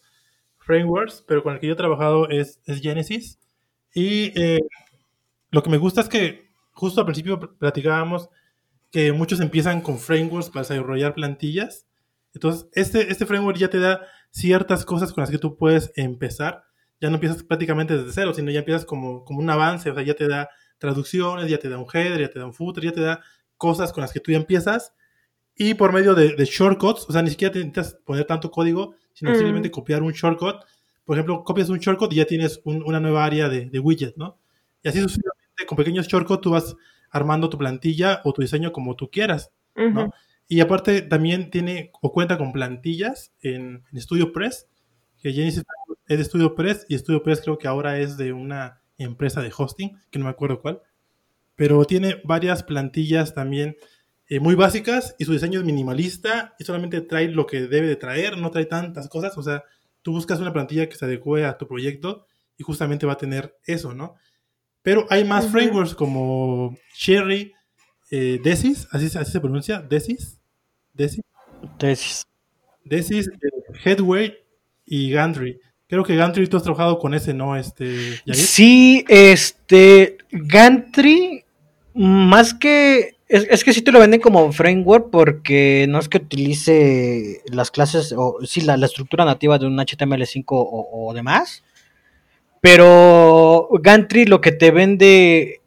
frameworks, 0.57 1.23
pero 1.27 1.41
con 1.41 1.53
el 1.53 1.59
que 1.59 1.67
yo 1.67 1.73
he 1.73 1.77
trabajado 1.77 2.29
es, 2.29 2.59
Genesis. 2.65 3.39
Y 3.93 4.37
eh, 4.39 4.59
lo 5.51 5.63
que 5.63 5.69
me 5.69 5.77
gusta 5.77 6.01
es 6.01 6.09
que 6.09 6.49
justo 6.73 7.01
al 7.01 7.05
principio 7.05 7.39
platicábamos 7.57 8.29
que 8.91 9.11
muchos 9.11 9.39
empiezan 9.39 9.81
con 9.81 9.99
frameworks 9.99 10.49
para 10.49 10.67
desarrollar 10.67 11.13
plantillas. 11.13 11.87
Entonces, 12.33 12.67
este, 12.73 13.11
este 13.11 13.25
framework 13.25 13.57
ya 13.57 13.69
te 13.69 13.79
da 13.79 14.05
ciertas 14.31 14.85
cosas 14.85 15.13
con 15.13 15.21
las 15.21 15.31
que 15.31 15.37
tú 15.37 15.57
puedes 15.57 15.91
empezar. 15.95 16.63
Ya 17.01 17.09
no 17.09 17.15
empiezas 17.15 17.43
prácticamente 17.43 17.97
desde 17.97 18.11
cero, 18.11 18.33
sino 18.33 18.51
ya 18.51 18.59
empiezas 18.59 18.85
como, 18.85 19.23
como 19.23 19.39
un 19.39 19.49
avance, 19.49 19.89
o 19.89 19.95
sea, 19.95 20.03
ya 20.03 20.13
te 20.13 20.27
da 20.27 20.49
traducciones, 20.79 21.49
ya 21.49 21.59
te 21.59 21.69
da 21.69 21.77
un 21.77 21.85
header, 21.93 22.19
ya 22.19 22.29
te 22.29 22.39
da 22.39 22.45
un 22.45 22.53
footer, 22.53 22.83
ya 22.85 22.91
te 22.91 23.01
da 23.01 23.21
cosas 23.57 23.93
con 23.93 24.01
las 24.01 24.11
que 24.11 24.19
tú 24.19 24.31
ya 24.31 24.37
empiezas. 24.37 24.93
Y 25.55 25.73
por 25.73 25.93
medio 25.93 26.15
de, 26.15 26.33
shortcuts, 26.45 27.05
o 27.07 27.11
sea, 27.11 27.21
ni 27.21 27.29
siquiera 27.29 27.51
te 27.51 27.59
necesitas 27.59 27.99
poner 28.05 28.25
tanto 28.25 28.49
código, 28.49 28.95
sino 29.13 29.35
simplemente 29.35 29.69
copiar 29.69 30.01
un 30.01 30.13
shortcut, 30.13 30.63
por 31.03 31.17
ejemplo, 31.17 31.43
copias 31.43 31.69
un 31.69 31.79
shortcode 31.79 32.13
y 32.13 32.17
ya 32.17 32.25
tienes 32.25 32.61
una 32.63 32.99
nueva 32.99 33.25
área 33.25 33.49
de, 33.49 33.65
de, 33.65 33.79
widget, 33.79 34.15
¿no? 34.15 34.37
Y 34.83 34.89
así 34.89 35.01
sucesivamente, 35.01 35.65
con 35.67 35.75
pequeños 35.75 36.07
shortcodes 36.07 36.41
tú 36.41 36.51
vas 36.51 36.75
armando 37.09 37.49
tu 37.49 37.57
plantilla 37.57 38.21
o 38.23 38.31
tu 38.31 38.41
diseño 38.41 38.71
como 38.71 38.95
tú 38.95 39.09
quieras, 39.09 39.51
¿no? 39.75 40.11
Y 40.47 40.61
aparte 40.61 41.01
también 41.01 41.51
tiene 41.51 41.91
o 42.01 42.11
cuenta 42.11 42.37
con 42.37 42.53
plantillas 42.53 43.33
en, 43.41 43.83
en 43.91 44.01
StudioPress, 44.01 44.67
que 45.21 45.33
Genesis 45.33 45.63
es 46.07 46.17
de 46.17 46.23
StudioPress 46.23 46.85
y 46.87 46.97
StudioPress 46.97 47.41
creo 47.41 47.57
que 47.57 47.67
ahora 47.67 47.99
es 47.99 48.15
de 48.17 48.31
una 48.31 48.78
empresa 48.99 49.41
de 49.41 49.51
hosting, 49.55 49.99
que 50.11 50.19
no 50.19 50.25
me 50.25 50.31
acuerdo 50.31 50.61
cuál, 50.61 50.81
pero 51.55 51.83
tiene 51.85 52.21
varias 52.23 52.63
plantillas 52.63 53.33
también 53.33 53.75
eh, 54.27 54.39
muy 54.39 54.55
básicas 54.55 55.15
y 55.17 55.25
su 55.25 55.33
diseño 55.33 55.59
es 55.59 55.65
minimalista 55.65 56.55
y 56.59 56.63
solamente 56.63 57.01
trae 57.01 57.29
lo 57.29 57.47
que 57.47 57.61
debe 57.61 57.87
de 57.87 57.95
traer, 57.95 58.37
no 58.37 58.51
trae 58.51 58.65
tantas 58.65 59.09
cosas, 59.09 59.37
o 59.37 59.43
sea, 59.43 59.63
tú 60.01 60.11
buscas 60.11 60.39
una 60.39 60.53
plantilla 60.53 60.87
que 60.87 60.95
se 60.95 61.05
adecue 61.05 61.45
a 61.45 61.57
tu 61.57 61.67
proyecto 61.67 62.25
y 62.57 62.63
justamente 62.63 63.05
va 63.05 63.13
a 63.13 63.17
tener 63.17 63.57
eso, 63.65 63.93
¿no? 63.93 64.15
Pero 64.81 65.07
hay 65.09 65.23
más 65.23 65.47
frameworks 65.47 65.95
como 65.95 66.77
Cherry, 66.95 67.53
eh, 68.11 68.39
Desis, 68.43 68.87
así, 68.91 69.05
así 69.17 69.31
se 69.31 69.39
pronuncia, 69.39 69.81
Desis, 69.81 70.39
Desis. 70.93 71.23
Desis. 71.77 72.27
Desis, 72.83 73.29
Headway 73.83 74.37
y 74.85 75.11
Gantry. 75.11 75.59
Creo 75.89 76.03
que 76.03 76.15
Gantry 76.15 76.47
tú 76.47 76.57
has 76.57 76.63
trabajado 76.63 76.99
con 76.99 77.15
ese, 77.15 77.33
¿no? 77.33 77.55
Este, 77.55 78.21
Sí, 78.31 79.03
este, 79.09 80.17
Gantry, 80.31 81.43
más 81.95 82.53
que, 82.53 83.15
es, 83.27 83.63
que 83.63 83.73
sí 83.73 83.81
te 83.81 83.91
lo 83.91 83.99
venden 83.99 84.21
como 84.21 84.51
framework 84.51 85.09
porque 85.09 85.87
no 85.89 85.97
es 85.97 86.07
que 86.07 86.19
utilice 86.19 87.41
las 87.51 87.71
clases, 87.71 88.13
o 88.15 88.37
sí, 88.45 88.61
la, 88.61 88.75
estructura 88.85 89.25
nativa 89.25 89.57
de 89.57 89.65
un 89.65 89.77
HTML5 89.77 90.43
o, 90.47 91.11
demás, 91.15 91.63
pero 92.61 93.67
Gantry 93.81 94.25
lo 94.25 94.41
que 94.41 94.51
te 94.51 94.69
vende 94.69 95.61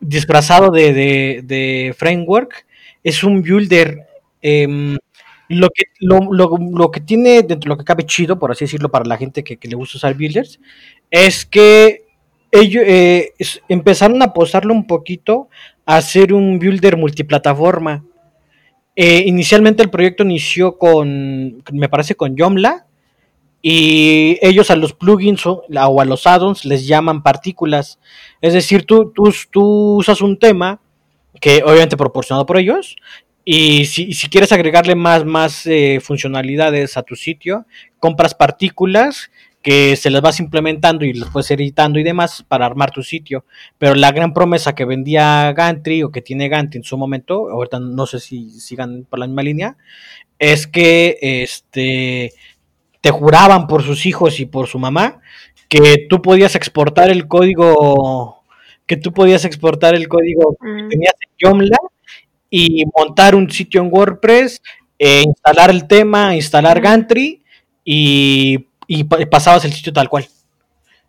disfrazado 0.00 0.72
de, 0.72 1.42
de 1.44 1.94
framework 1.96 2.66
es 3.04 3.22
un 3.22 3.42
builder 3.42 4.10
Em, 4.42 4.96
lo, 5.50 5.68
que, 5.70 5.84
lo, 5.98 6.90
que 6.92 7.00
tiene 7.00 7.42
dentro 7.42 7.58
de 7.58 7.68
lo 7.70 7.76
que 7.76 7.84
cabe 7.84 8.06
chido, 8.06 8.38
por 8.38 8.52
así 8.52 8.66
decirlo, 8.66 8.88
para 8.88 9.04
la 9.04 9.16
gente 9.16 9.42
que, 9.42 9.58
le 9.60 9.74
gusta 9.74 9.98
usar 9.98 10.14
builders, 10.14 10.60
es 11.10 11.44
que 11.44 12.04
ellos 12.52 12.84
eh, 12.86 13.32
empezaron 13.68 14.22
a 14.22 14.26
apostarlo 14.26 14.72
un 14.72 14.86
poquito 14.86 15.48
a 15.84 15.96
hacer 15.96 16.32
un 16.32 16.60
builder 16.60 16.96
multiplataforma. 16.96 18.04
Eh, 18.94 19.24
inicialmente 19.26 19.82
el 19.82 19.90
proyecto 19.90 20.22
inició 20.22 20.78
con, 20.78 21.64
me 21.72 21.88
parece, 21.88 22.14
con 22.14 22.36
Yomla, 22.36 22.86
y 23.60 24.38
ellos 24.42 24.70
a 24.70 24.76
los 24.76 24.92
plugins 24.92 25.44
o, 25.46 25.64
a 25.68 26.04
los 26.04 26.26
addons 26.28 26.64
les 26.64 26.86
llaman 26.86 27.24
partículas. 27.24 27.98
Es 28.40 28.54
decir, 28.54 28.84
tú, 28.84 29.10
tú, 29.12 29.34
tú 29.50 29.96
usas 29.96 30.22
un 30.22 30.38
tema 30.38 30.80
que 31.40 31.62
obviamente 31.64 31.96
proporcionado 31.96 32.46
por 32.46 32.56
ellos 32.56 32.96
y 33.44 33.86
si, 33.86 34.12
si 34.12 34.28
quieres 34.28 34.52
agregarle 34.52 34.94
más, 34.94 35.24
más 35.24 35.66
eh, 35.66 36.00
funcionalidades 36.02 36.96
a 36.96 37.02
tu 37.02 37.16
sitio, 37.16 37.66
compras 37.98 38.34
partículas 38.34 39.30
que 39.62 39.96
se 39.96 40.10
las 40.10 40.22
vas 40.22 40.40
implementando 40.40 41.04
y 41.04 41.12
las 41.12 41.30
puedes 41.30 41.50
editando 41.50 41.98
y 41.98 42.02
demás 42.02 42.44
para 42.48 42.64
armar 42.64 42.90
tu 42.90 43.02
sitio. 43.02 43.44
Pero 43.78 43.94
la 43.94 44.12
gran 44.12 44.32
promesa 44.32 44.74
que 44.74 44.84
vendía 44.84 45.52
Gantry 45.52 46.02
o 46.02 46.10
que 46.10 46.22
tiene 46.22 46.48
Gantry 46.48 46.78
en 46.78 46.84
su 46.84 46.96
momento, 46.96 47.50
ahorita 47.50 47.78
no 47.78 48.06
sé 48.06 48.20
si 48.20 48.50
sigan 48.50 49.04
por 49.08 49.18
la 49.18 49.26
misma 49.26 49.42
línea, 49.42 49.76
es 50.38 50.66
que 50.66 51.18
este 51.20 52.32
te 53.00 53.10
juraban 53.10 53.66
por 53.66 53.82
sus 53.82 54.06
hijos 54.06 54.40
y 54.40 54.46
por 54.46 54.66
su 54.66 54.78
mamá 54.78 55.20
que 55.68 56.06
tú 56.08 56.20
podías 56.20 56.54
exportar 56.54 57.10
el 57.10 57.28
código 57.28 58.44
que 58.86 58.96
tú 58.96 59.12
podías 59.12 59.44
exportar 59.44 59.94
el 59.94 60.08
código 60.08 60.56
que 60.60 60.68
mm. 60.68 60.88
tenías 60.88 61.14
en 61.20 61.30
Yomla 61.38 61.78
y 62.50 62.84
montar 62.96 63.34
un 63.34 63.48
sitio 63.50 63.80
en 63.80 63.88
WordPress, 63.92 64.60
eh, 64.98 65.22
instalar 65.24 65.70
el 65.70 65.86
tema, 65.86 66.34
instalar 66.34 66.80
Gantry 66.80 67.42
y, 67.84 68.66
pasabas 69.30 69.64
el 69.64 69.72
sitio 69.72 69.92
tal 69.92 70.08
cual. 70.08 70.26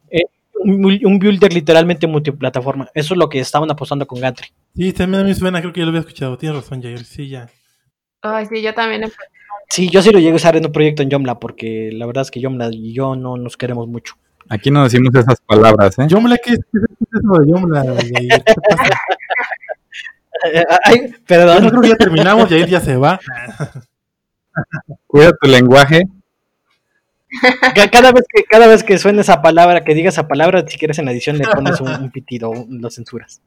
Eh, 0.09 0.25
un, 0.63 1.19
builder 1.19 1.51
literalmente 1.51 2.05
multiplataforma. 2.07 2.89
Eso 2.93 3.15
es 3.15 3.17
lo 3.17 3.27
que 3.27 3.39
estaban 3.39 3.69
apostando 3.71 4.05
con 4.05 4.21
Gantry. 4.21 4.47
Sí, 4.75 4.93
también 4.93 5.25
me 5.25 5.33
suena, 5.33 5.59
creo 5.59 5.73
que 5.73 5.81
ya 5.81 5.85
lo 5.85 5.89
había 5.89 6.01
escuchado. 6.01 6.37
Tienes 6.37 6.57
razón, 6.57 6.81
Jair. 6.81 7.03
Sí, 7.03 7.27
ya. 7.27 7.49
Ay, 8.21 8.45
sí, 8.45 8.61
yo 8.61 8.73
también. 8.73 9.11
Sí, 9.67 9.89
yo 9.89 10.01
sí 10.01 10.11
lo 10.11 10.19
llegué 10.19 10.33
a 10.33 10.35
usar 10.35 10.55
en 10.55 10.65
un 10.65 10.71
proyecto 10.71 11.01
en 11.01 11.09
Yomla, 11.09 11.39
porque 11.39 11.89
la 11.91 12.05
verdad 12.05 12.21
es 12.21 12.31
que 12.31 12.39
Yomla 12.39 12.69
y 12.71 12.93
yo 12.93 13.15
no 13.15 13.37
nos 13.37 13.57
queremos 13.57 13.87
mucho. 13.87 14.15
Aquí 14.49 14.69
no 14.69 14.83
decimos 14.83 15.15
esas 15.15 15.39
palabras, 15.41 15.97
¿eh? 15.97 16.07
Yomla, 16.07 16.37
¿qué 16.37 16.51
es 16.51 16.59
eso 16.59 17.41
de 17.41 17.47
Yomla? 17.49 17.83
Ay, 20.83 21.13
perdón. 21.25 21.63
Yo 21.63 21.69
creo 21.69 21.81
que 21.81 21.89
ya 21.89 21.95
terminamos, 21.95 22.49
Jair 22.49 22.67
ya 22.67 22.79
se 22.79 22.95
va. 22.97 23.19
Cuida 25.07 25.31
tu 25.33 25.47
lenguaje. 25.47 26.03
Cada 27.91 28.11
vez 28.11 28.25
que 28.27 28.43
cada 28.43 28.67
vez 28.67 28.83
que 28.83 28.97
suene 28.97 29.21
esa 29.21 29.41
palabra, 29.41 29.83
que 29.83 29.93
diga 29.93 30.09
esa 30.09 30.27
palabra, 30.27 30.65
si 30.67 30.77
quieres 30.77 30.99
en 30.99 31.05
la 31.05 31.11
edición 31.11 31.37
le 31.37 31.45
pones 31.45 31.79
un, 31.79 32.11
pitido, 32.11 32.51
lo 32.67 32.89
censuras. 32.89 33.41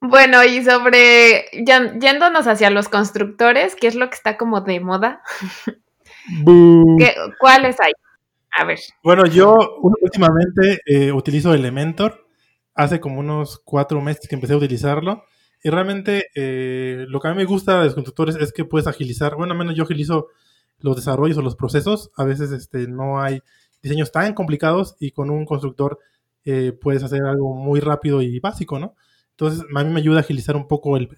Bueno, 0.00 0.42
y 0.44 0.64
sobre 0.64 1.44
yéndonos 1.52 2.46
hacia 2.46 2.70
los 2.70 2.88
constructores, 2.88 3.76
¿qué 3.76 3.86
es 3.86 3.94
lo 3.94 4.08
que 4.08 4.14
está 4.14 4.38
como 4.38 4.62
de 4.62 4.80
moda? 4.80 5.20
¿Cuáles 7.38 7.78
hay? 7.80 7.92
A 8.56 8.64
ver. 8.64 8.78
Bueno, 9.02 9.26
yo 9.26 9.58
últimamente 9.82 10.80
eh, 10.86 11.12
utilizo 11.12 11.52
Elementor 11.52 12.26
hace 12.80 12.98
como 12.98 13.20
unos 13.20 13.60
cuatro 13.64 14.00
meses 14.00 14.26
que 14.26 14.34
empecé 14.34 14.54
a 14.54 14.56
utilizarlo. 14.56 15.24
Y 15.62 15.68
realmente 15.68 16.28
eh, 16.34 17.04
lo 17.08 17.20
que 17.20 17.28
a 17.28 17.32
mí 17.32 17.36
me 17.36 17.44
gusta 17.44 17.80
de 17.80 17.86
los 17.86 17.94
constructores 17.94 18.36
es 18.36 18.52
que 18.52 18.64
puedes 18.64 18.86
agilizar, 18.86 19.36
bueno, 19.36 19.52
al 19.52 19.58
menos 19.58 19.74
yo 19.74 19.84
agilizo 19.84 20.28
los 20.78 20.96
desarrollos 20.96 21.36
o 21.36 21.42
los 21.42 21.56
procesos. 21.56 22.10
A 22.16 22.24
veces 22.24 22.52
este, 22.52 22.88
no 22.88 23.20
hay 23.20 23.42
diseños 23.82 24.10
tan 24.10 24.32
complicados 24.32 24.96
y 24.98 25.10
con 25.10 25.30
un 25.30 25.44
constructor 25.44 25.98
eh, 26.46 26.72
puedes 26.72 27.02
hacer 27.02 27.22
algo 27.22 27.54
muy 27.54 27.80
rápido 27.80 28.22
y 28.22 28.40
básico, 28.40 28.78
¿no? 28.78 28.94
Entonces 29.32 29.62
a 29.74 29.84
mí 29.84 29.90
me 29.90 30.00
ayuda 30.00 30.18
a 30.18 30.20
agilizar 30.20 30.56
un 30.56 30.66
poco 30.66 30.96
el, 30.96 31.08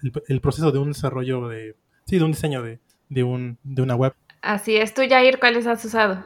proceso 0.41 0.71
de 0.71 0.79
un 0.79 0.89
desarrollo 0.89 1.47
de, 1.47 1.75
sí, 2.05 2.17
de 2.17 2.23
un 2.25 2.31
diseño 2.31 2.61
de, 2.61 2.79
de, 3.09 3.23
un, 3.23 3.57
de 3.63 3.81
una 3.81 3.95
web. 3.95 4.13
Así 4.41 4.75
es, 4.75 4.93
tú 4.93 5.01
Jair, 5.07 5.39
¿cuáles 5.39 5.67
has 5.67 5.83
usado? 5.85 6.23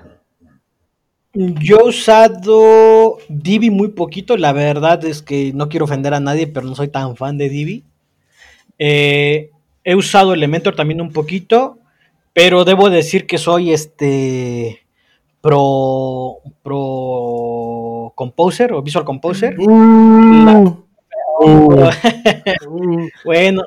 Yo 1.37 1.81
he 1.81 1.87
usado 1.89 3.19
Divi 3.29 3.69
muy 3.69 3.89
poquito, 3.89 4.37
la 4.37 4.53
verdad 4.53 5.05
es 5.05 5.21
que 5.21 5.51
no 5.53 5.69
quiero 5.69 5.85
ofender 5.85 6.15
a 6.15 6.19
nadie, 6.19 6.47
pero 6.47 6.65
no 6.65 6.73
soy 6.73 6.87
tan 6.87 7.15
fan 7.15 7.37
de 7.37 7.47
Divi. 7.47 7.83
Eh, 8.79 9.51
he 9.83 9.95
usado 9.95 10.33
Elementor 10.33 10.75
también 10.75 10.99
un 10.99 11.11
poquito, 11.11 11.77
pero 12.33 12.65
debo 12.65 12.89
decir 12.89 13.27
que 13.27 13.37
soy 13.37 13.71
este 13.71 14.79
pro 15.39 16.37
pro 16.63 18.13
composer 18.15 18.73
o 18.73 18.81
visual 18.81 19.05
composer. 19.05 19.59
Uh. 19.59 20.75
bueno, 23.25 23.63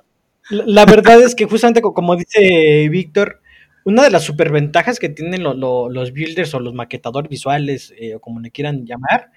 la 0.50 0.84
verdad 0.86 1.22
es 1.22 1.36
que 1.36 1.44
justamente 1.44 1.80
como 1.82 2.16
dice 2.16 2.88
Víctor, 2.88 3.40
una 3.84 4.04
de 4.04 4.10
las 4.10 4.24
superventajas 4.24 4.98
que 4.98 5.08
tienen 5.08 5.42
los 5.42 6.12
builders 6.12 6.54
o 6.54 6.60
los 6.60 6.74
maquetadores 6.74 7.30
visuales, 7.30 7.94
eh, 7.98 8.14
o 8.14 8.20
como 8.20 8.40
le 8.40 8.50
quieran 8.50 8.86
llamar, 8.86 9.30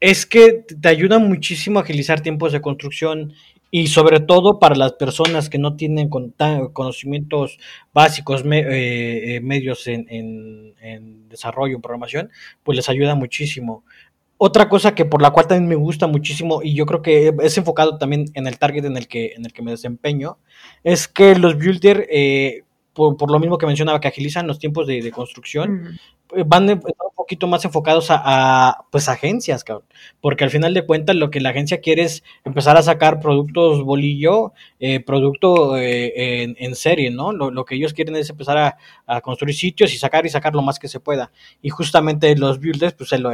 es 0.00 0.26
que 0.26 0.64
te 0.80 0.88
ayudan 0.88 1.28
muchísimo 1.28 1.78
a 1.78 1.82
agilizar 1.82 2.20
tiempos 2.20 2.52
de 2.52 2.60
construcción 2.60 3.34
y 3.70 3.86
sobre 3.86 4.20
todo 4.20 4.58
para 4.58 4.74
las 4.74 4.94
personas 4.94 5.48
que 5.48 5.58
no 5.58 5.76
tienen 5.76 6.08
conocimientos 6.08 7.58
básicos 7.92 8.42
eh, 8.44 9.36
eh, 9.36 9.40
medios 9.40 9.86
en, 9.86 10.06
en, 10.08 11.28
desarrollo, 11.28 11.76
en 11.76 11.82
programación, 11.82 12.30
pues 12.64 12.76
les 12.76 12.88
ayuda 12.88 13.14
muchísimo. 13.14 13.84
Otra 14.38 14.68
cosa 14.68 14.94
que 14.94 15.04
por 15.04 15.22
la 15.22 15.30
cual 15.30 15.46
también 15.46 15.68
me 15.68 15.74
gusta 15.76 16.06
muchísimo 16.08 16.62
y 16.62 16.74
yo 16.74 16.86
creo 16.86 17.02
que 17.02 17.32
es 17.42 17.58
enfocado 17.58 17.98
también 17.98 18.24
en 18.34 18.46
el 18.46 18.58
target 18.58 18.86
en 18.86 18.96
el 18.96 19.06
que, 19.06 19.34
en 19.36 19.44
el 19.44 19.52
que 19.52 19.62
me 19.62 19.70
desempeño, 19.70 20.38
es 20.82 21.06
que 21.06 21.36
los 21.36 21.56
builders 21.56 22.06
por, 22.92 23.30
lo 23.30 23.38
mismo 23.38 23.58
que 23.58 23.66
mencionaba, 23.66 24.00
que 24.00 24.08
agilizan 24.08 24.46
los 24.46 24.58
tiempos 24.58 24.86
de, 24.86 25.10
construcción, 25.10 25.98
eh, 26.36 26.44
van 26.46 26.68
un 26.68 26.80
poquito 27.16 27.46
más 27.46 27.64
enfocados 27.64 28.06
a, 28.10 28.84
pues 28.90 29.08
agencias, 29.08 29.64
cabrón. 29.64 29.86
Porque 30.20 30.44
al 30.44 30.50
final 30.50 30.74
de 30.74 30.84
cuentas 30.84 31.16
lo 31.16 31.30
que 31.30 31.40
la 31.40 31.50
agencia 31.50 31.80
quiere 31.80 32.02
es 32.02 32.24
empezar 32.44 32.76
a 32.76 32.82
sacar 32.82 33.20
productos 33.20 33.82
bolillo, 33.84 34.52
eh, 34.80 35.00
producto 35.00 35.76
eh, 35.76 36.54
en, 36.58 36.74
serie, 36.74 37.10
¿no? 37.10 37.32
Lo, 37.32 37.64
que 37.64 37.76
ellos 37.76 37.92
quieren 37.92 38.16
es 38.16 38.30
empezar 38.30 38.76
a, 39.06 39.20
construir 39.20 39.54
sitios 39.54 39.94
y 39.94 39.98
sacar 39.98 40.26
y 40.26 40.28
sacar 40.28 40.54
lo 40.54 40.62
más 40.62 40.78
que 40.78 40.88
se 40.88 41.00
pueda. 41.00 41.30
Y 41.62 41.70
justamente 41.70 42.34
los 42.36 42.60
builders, 42.60 42.94
pues 42.94 43.10
se 43.10 43.18
lo, 43.18 43.30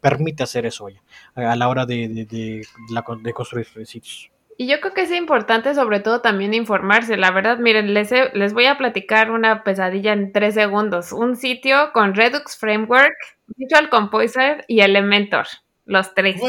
permite 0.00 0.42
hacer 0.42 0.66
eso 0.66 0.88
a 1.34 1.56
la 1.56 1.68
hora 1.68 1.86
de, 1.86 2.26
de 2.26 3.32
construir 3.32 3.66
sitios. 3.86 4.30
Y 4.60 4.66
yo 4.66 4.80
creo 4.80 4.92
que 4.92 5.02
es 5.02 5.12
importante 5.12 5.72
sobre 5.72 6.00
todo 6.00 6.20
también 6.20 6.52
informarse. 6.52 7.16
La 7.16 7.30
verdad, 7.30 7.58
miren, 7.58 7.94
les, 7.94 8.10
les 8.34 8.52
voy 8.52 8.66
a 8.66 8.76
platicar 8.76 9.30
una 9.30 9.62
pesadilla 9.62 10.12
en 10.12 10.32
tres 10.32 10.54
segundos. 10.54 11.12
Un 11.12 11.36
sitio 11.36 11.92
con 11.92 12.12
Redux 12.12 12.58
Framework, 12.58 13.14
Visual 13.56 13.88
Composer 13.88 14.64
y 14.66 14.80
Elementor. 14.80 15.46
Los 15.86 16.12
tres. 16.12 16.40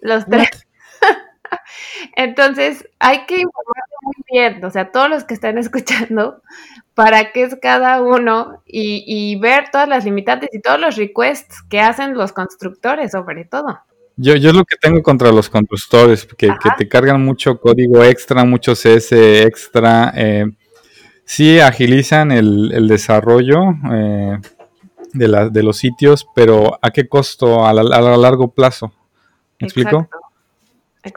Los 0.00 0.26
tres. 0.26 0.66
Entonces, 2.16 2.88
hay 2.98 3.24
que 3.26 3.36
informarse 3.36 3.94
muy 4.02 4.14
bien, 4.32 4.64
o 4.64 4.70
sea, 4.70 4.90
todos 4.90 5.08
los 5.08 5.22
que 5.22 5.34
están 5.34 5.58
escuchando, 5.58 6.42
para 6.94 7.30
qué 7.30 7.44
es 7.44 7.56
cada 7.62 8.02
uno 8.02 8.62
y, 8.66 9.04
y 9.06 9.38
ver 9.38 9.70
todas 9.70 9.88
las 9.88 10.04
limitantes 10.04 10.48
y 10.52 10.60
todos 10.60 10.80
los 10.80 10.96
requests 10.96 11.62
que 11.70 11.80
hacen 11.80 12.14
los 12.14 12.32
constructores, 12.32 13.12
sobre 13.12 13.44
todo. 13.44 13.78
Yo, 14.16 14.34
yo 14.34 14.50
es 14.50 14.56
lo 14.56 14.64
que 14.64 14.76
tengo 14.80 15.02
contra 15.02 15.30
los 15.30 15.50
constructores, 15.50 16.24
que, 16.24 16.48
que 16.48 16.70
te 16.78 16.88
cargan 16.88 17.22
mucho 17.22 17.60
código 17.60 18.02
extra, 18.02 18.44
mucho 18.44 18.72
CS 18.72 19.12
extra. 19.12 20.12
Eh, 20.16 20.46
sí 21.26 21.60
agilizan 21.60 22.32
el, 22.32 22.72
el 22.72 22.88
desarrollo 22.88 23.74
eh, 23.92 24.38
de, 25.12 25.28
la, 25.28 25.50
de 25.50 25.62
los 25.62 25.76
sitios, 25.76 26.26
pero 26.34 26.78
¿a 26.80 26.90
qué 26.92 27.08
costo 27.08 27.66
a, 27.66 27.70
a 27.70 28.16
largo 28.16 28.48
plazo? 28.52 28.92
¿Me 29.60 29.66
explico? 29.66 30.08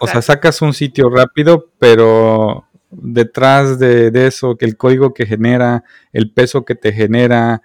O 0.02 0.08
sea, 0.08 0.22
sacas 0.22 0.62
un 0.62 0.74
sitio 0.74 1.10
rápido, 1.10 1.70
pero 1.80 2.66
detrás 2.92 3.80
de, 3.80 4.12
de, 4.12 4.28
eso, 4.28 4.56
que 4.56 4.66
el 4.66 4.78
código 4.78 5.14
que 5.14 5.26
genera, 5.26 5.84
el 6.12 6.32
peso 6.32 6.66
que 6.66 6.76
te 6.76 6.92
genera, 6.92 7.62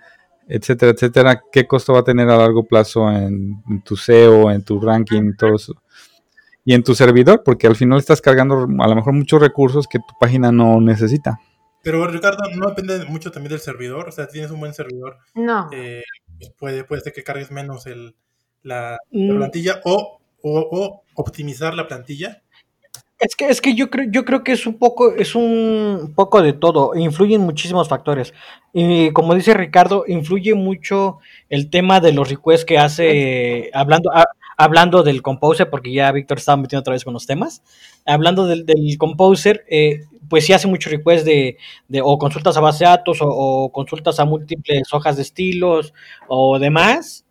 etcétera, 0.48 0.92
etcétera, 0.92 1.42
qué 1.52 1.66
costo 1.66 1.92
va 1.92 2.00
a 2.00 2.04
tener 2.04 2.28
a 2.28 2.36
largo 2.36 2.64
plazo 2.64 3.10
en, 3.10 3.62
tu 3.84 3.96
SEO, 3.96 4.50
en 4.50 4.62
tu 4.62 4.80
ranking, 4.80 5.34
todo 5.36 5.56
eso. 5.56 5.74
Y 6.64 6.74
en 6.74 6.82
tu 6.82 6.94
servidor, 6.94 7.42
porque 7.44 7.66
al 7.66 7.76
final 7.76 7.98
estás 7.98 8.20
cargando 8.20 8.66
a 8.80 8.88
lo 8.88 8.94
mejor 8.94 9.12
muchos 9.12 9.40
recursos 9.40 9.86
que 9.86 9.98
tu 9.98 10.14
página 10.18 10.50
no 10.50 10.80
necesita. 10.80 11.38
Pero 11.82 12.06
Ricardo, 12.06 12.44
no 12.56 12.68
depende 12.68 13.04
mucho 13.04 13.30
también 13.30 13.50
del 13.50 13.60
servidor, 13.60 14.08
o 14.08 14.12
sea, 14.12 14.26
tienes 14.26 14.50
un 14.50 14.60
buen 14.60 14.72
servidor. 14.72 15.18
No. 15.34 15.68
Eh, 15.72 16.02
puede, 16.58 16.84
puede 16.84 17.02
ser 17.02 17.12
que 17.12 17.22
cargues 17.22 17.50
menos 17.50 17.86
el, 17.86 18.16
la, 18.62 18.98
mm. 19.10 19.36
plantilla 19.36 19.80
o, 19.84 20.18
o, 20.42 21.02
optimizar 21.14 21.74
la 21.74 21.86
plantilla. 21.86 22.42
Es 23.20 23.36
que, 23.36 23.48
es 23.48 23.60
que 23.60 23.74
yo 23.74 23.90
creo, 23.90 24.06
yo 24.10 24.24
creo 24.24 24.42
que 24.42 24.52
es 24.52 24.66
un 24.66 24.74
poco, 24.74 25.14
es 25.14 25.34
un 25.34 26.12
poco 26.16 26.42
de 26.42 26.52
todo, 26.52 26.94
influyen 26.96 27.40
muchísimos 27.40 27.88
factores. 27.88 28.34
Y 28.72 29.12
como 29.12 29.34
dice 29.34 29.54
Ricardo, 29.54 30.04
influye 30.08 30.54
mucho 30.54 31.18
el 31.48 31.70
tema 31.70 32.00
de 32.00 32.12
los 32.12 32.28
requests 32.28 32.64
que 32.66 32.76
hace, 32.76 33.70
hablando, 33.72 34.10
hablando 34.56 35.02
del 35.04 35.22
composer, 35.22 35.70
porque 35.70 35.92
ya 35.92 36.10
Víctor 36.12 36.38
estaba 36.38 36.56
metiendo 36.56 36.80
otra 36.80 36.92
vez 36.92 37.04
con 37.04 37.14
los 37.14 37.26
temas. 37.26 37.62
Hablando 38.04 38.46
del, 38.46 38.66
del 38.66 38.98
composer, 38.98 39.64
eh, 39.70 40.00
pues 40.28 40.44
sí 40.44 40.52
hace 40.52 40.66
mucho 40.66 40.90
request 40.90 41.24
de, 41.24 41.56
de, 41.88 42.00
o 42.02 42.18
consultas 42.18 42.56
a 42.56 42.60
base 42.60 42.84
de 42.84 42.90
datos, 42.90 43.22
o, 43.22 43.28
o, 43.28 43.72
consultas 43.72 44.18
a 44.18 44.24
múltiples 44.24 44.92
hojas 44.92 45.16
de 45.16 45.22
estilos, 45.22 45.94
o 46.28 46.58
demás. 46.58 47.24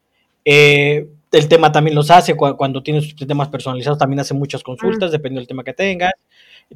Eh, 0.45 1.07
el 1.33 1.47
tema 1.47 1.71
también 1.71 1.95
los 1.95 2.11
hace 2.11 2.35
cuando 2.35 2.83
tienes 2.83 3.15
temas 3.15 3.49
personalizados, 3.49 3.97
también 3.97 4.19
hace 4.19 4.35
muchas 4.35 4.61
consultas, 4.61 5.09
mm. 5.09 5.11
dependiendo 5.11 5.39
del 5.39 5.47
tema 5.47 5.63
que 5.63 5.73
tengas. 5.73 6.13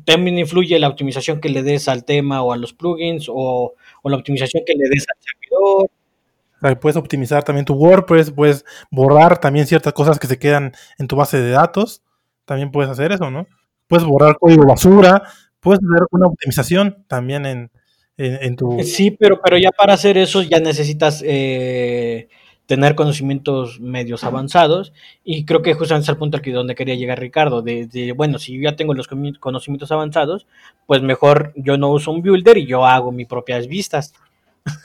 También 0.04 0.38
influye 0.40 0.78
la 0.80 0.88
optimización 0.88 1.40
que 1.40 1.50
le 1.50 1.62
des 1.64 1.88
al 1.88 2.04
tema 2.04 2.42
o 2.42 2.52
a 2.52 2.58
los 2.58 2.74
plugins 2.74 3.28
o, 3.30 3.76
la 4.04 4.18
optimización 4.18 4.64
que 4.66 4.74
le 4.74 4.90
des 4.90 5.06
al 5.08 5.18
servidor. 5.22 6.80
puedes 6.82 6.98
optimizar 6.98 7.44
también 7.44 7.66
tu 7.66 7.76
WordPress, 7.76 8.32
puedes 8.32 8.66
borrar 8.90 9.40
también 9.40 9.68
ciertas 9.68 9.94
cosas 9.94 10.18
que 10.18 10.28
se 10.28 10.40
quedan 10.40 10.74
en 10.98 11.08
tu 11.08 11.16
base 11.16 11.40
de 11.40 11.52
datos. 11.52 12.02
También 12.46 12.72
puedes 12.72 12.90
hacer 12.90 13.12
eso, 13.12 13.30
¿no? 13.30 13.46
Puedes 13.88 14.06
borrar 14.06 14.38
código 14.40 14.66
basura, 14.66 15.22
puedes 15.60 15.80
hacer 15.80 16.08
una 16.12 16.28
optimización 16.28 17.06
también 17.08 17.46
en, 17.46 17.72
en, 18.18 18.56
tu... 18.56 18.80
Sí, 18.84 19.12
pero, 19.12 19.40
pero 19.42 19.58
ya 19.58 19.72
para 19.72 19.94
hacer 19.94 20.18
eso 20.18 20.42
ya 20.42 20.60
necesitas 20.60 21.24
eh, 21.26 22.28
tener 22.68 22.96
conocimientos 22.96 23.80
medios 23.80 24.26
avanzados 24.26 24.94
y 25.24 25.46
creo 25.46 25.62
que 25.62 25.74
justamente 25.74 26.04
es 26.04 26.10
el 26.10 26.18
punto 26.18 26.38
al 26.38 26.54
donde 26.54 26.76
quería 26.76 26.96
llegar 26.96 27.20
Ricardo, 27.20 27.62
de, 27.62 28.14
bueno, 28.16 28.38
si 28.38 28.56
yo 28.56 28.70
ya 28.70 28.76
tengo 28.76 28.94
los 28.94 29.08
conocimientos 29.40 29.92
avanzados, 29.92 30.48
pues 30.86 31.02
mejor 31.02 31.54
yo 31.56 31.78
no 31.78 31.90
uso 31.90 32.12
un 32.12 32.22
builder 32.22 32.58
y 32.58 32.68
yo 32.68 32.86
hago 32.86 33.12
mis 33.12 33.28
propias 33.28 33.68
vistas. 33.68 34.14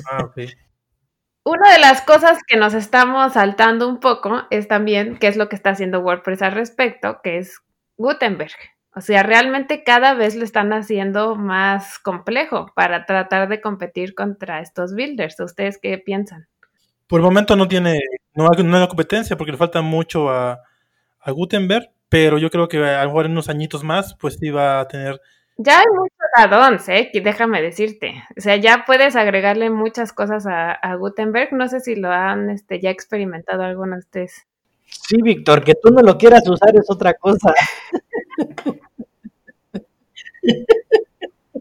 Ah, 0.08 0.30
Una 1.44 1.72
de 1.72 1.80
las 1.80 2.02
cosas 2.02 2.38
que 2.46 2.56
nos 2.56 2.72
estamos 2.72 3.32
saltando 3.32 3.88
un 3.88 3.98
poco 3.98 4.42
es 4.50 4.68
también 4.68 5.18
qué 5.18 5.26
es 5.26 5.36
lo 5.36 5.48
que 5.48 5.56
está 5.56 5.70
haciendo 5.70 6.00
WordPress 6.00 6.42
al 6.42 6.52
respecto, 6.52 7.18
que 7.22 7.38
es 7.38 7.60
Gutenberg. 7.96 8.52
O 8.94 9.00
sea, 9.00 9.24
realmente 9.24 9.82
cada 9.82 10.14
vez 10.14 10.36
lo 10.36 10.44
están 10.44 10.72
haciendo 10.72 11.34
más 11.34 11.98
complejo 11.98 12.70
para 12.76 13.06
tratar 13.06 13.48
de 13.48 13.60
competir 13.60 14.14
contra 14.14 14.60
estos 14.60 14.94
builders. 14.94 15.40
¿Ustedes 15.40 15.78
qué 15.82 15.98
piensan? 15.98 16.46
Por 17.12 17.20
el 17.20 17.24
momento 17.24 17.54
no 17.56 17.68
tiene, 17.68 18.00
no 18.34 18.44
hay, 18.44 18.64
no 18.64 18.88
competencia 18.88 19.36
porque 19.36 19.52
le 19.52 19.58
falta 19.58 19.82
mucho 19.82 20.30
a, 20.30 20.62
a, 21.20 21.30
Gutenberg, 21.30 21.90
pero 22.08 22.38
yo 22.38 22.48
creo 22.48 22.68
que 22.68 22.78
a 22.82 23.02
lo 23.02 23.10
mejor 23.10 23.26
en 23.26 23.32
unos 23.32 23.50
añitos 23.50 23.84
más, 23.84 24.14
pues 24.14 24.38
sí 24.40 24.48
va 24.48 24.80
a 24.80 24.88
tener. 24.88 25.20
Ya 25.58 25.80
hay 25.80 25.84
muchos 25.94 26.16
addons, 26.34 26.88
¿eh? 26.88 27.10
Déjame 27.12 27.60
decirte. 27.60 28.14
O 28.34 28.40
sea, 28.40 28.56
ya 28.56 28.84
puedes 28.86 29.14
agregarle 29.14 29.68
muchas 29.68 30.14
cosas 30.14 30.46
a, 30.46 30.72
a 30.72 30.94
Gutenberg. 30.94 31.52
No 31.52 31.68
sé 31.68 31.80
si 31.80 31.96
lo 31.96 32.10
han 32.10 32.48
este, 32.48 32.80
ya 32.80 32.88
experimentado 32.88 33.62
alguno 33.62 33.96
de 33.96 33.98
ustedes. 33.98 34.46
Sí, 34.86 35.18
Víctor, 35.22 35.62
que 35.64 35.74
tú 35.74 35.90
no 35.90 36.00
lo 36.00 36.16
quieras 36.16 36.48
usar 36.48 36.74
es 36.74 36.86
otra 36.88 37.12
cosa. 37.12 37.52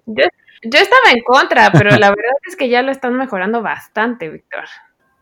yo, 0.06 0.24
yo 0.64 0.80
estaba 0.80 1.12
en 1.14 1.22
contra, 1.26 1.74
pero 1.74 1.90
la 1.98 2.08
verdad 2.08 2.38
es 2.48 2.56
que 2.56 2.70
ya 2.70 2.82
lo 2.84 2.92
están 2.94 3.18
mejorando 3.18 3.62
bastante, 3.62 4.30
Víctor. 4.30 4.64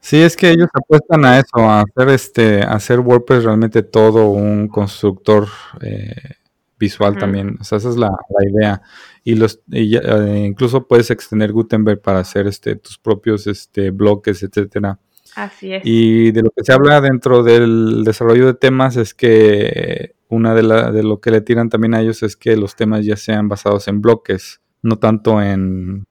Sí, 0.01 0.21
es 0.21 0.37
que 0.37 0.49
ellos 0.49 0.69
apuestan 0.73 1.25
a 1.25 1.39
eso, 1.39 1.59
a 1.59 1.81
hacer 1.81 2.09
este, 2.09 2.61
hacer 2.63 2.99
WordPress 2.99 3.43
realmente 3.43 3.83
todo 3.83 4.29
un 4.29 4.67
constructor 4.67 5.47
eh, 5.81 6.35
visual 6.79 7.17
también. 7.17 7.57
O 7.59 7.63
sea, 7.63 7.77
esa 7.77 7.89
es 7.89 7.97
la, 7.97 8.09
idea. 8.49 8.81
Y 9.23 9.35
los, 9.35 9.61
eh, 9.71 10.45
incluso 10.47 10.87
puedes 10.87 11.11
extender 11.11 11.51
Gutenberg 11.51 12.01
para 12.01 12.19
hacer 12.19 12.47
este 12.47 12.75
tus 12.77 12.97
propios 12.97 13.45
este 13.47 13.91
bloques, 13.91 14.41
etcétera. 14.41 14.97
Así 15.35 15.73
es. 15.73 15.81
Y 15.85 16.31
de 16.31 16.41
lo 16.43 16.51
que 16.51 16.63
se 16.63 16.71
habla 16.71 17.01
dentro 17.01 17.43
del 17.43 18.03
desarrollo 18.03 18.47
de 18.47 18.53
temas 18.53 18.95
es 18.95 19.13
que 19.13 20.15
una 20.29 20.55
de, 20.55 20.63
la, 20.63 20.91
de 20.91 21.03
lo 21.03 21.19
que 21.19 21.31
le 21.31 21.41
tiran 21.41 21.69
también 21.69 21.93
a 21.93 22.01
ellos 22.01 22.23
es 22.23 22.35
que 22.37 22.55
los 22.55 22.75
temas 22.75 23.05
ya 23.05 23.17
sean 23.17 23.49
basados 23.49 23.87
en 23.87 24.01
bloques, 24.01 24.61
no 24.81 24.97
tanto 24.97 25.41
en, 25.41 26.05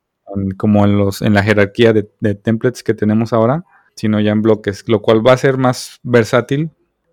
como 0.56 0.84
en 0.84 0.98
los 0.98 1.22
en 1.22 1.34
la 1.34 1.42
jerarquía 1.42 1.92
de, 1.92 2.10
de 2.20 2.34
templates 2.34 2.82
que 2.82 2.94
tenemos 2.94 3.32
ahora 3.32 3.64
sino 3.98 4.20
ya 4.20 4.32
en 4.32 4.42
bloques, 4.42 4.84
lo 4.86 5.02
cual 5.02 5.26
va 5.26 5.32
a 5.32 5.36
ser 5.36 5.58
más 5.58 5.98
versátil, 6.02 6.70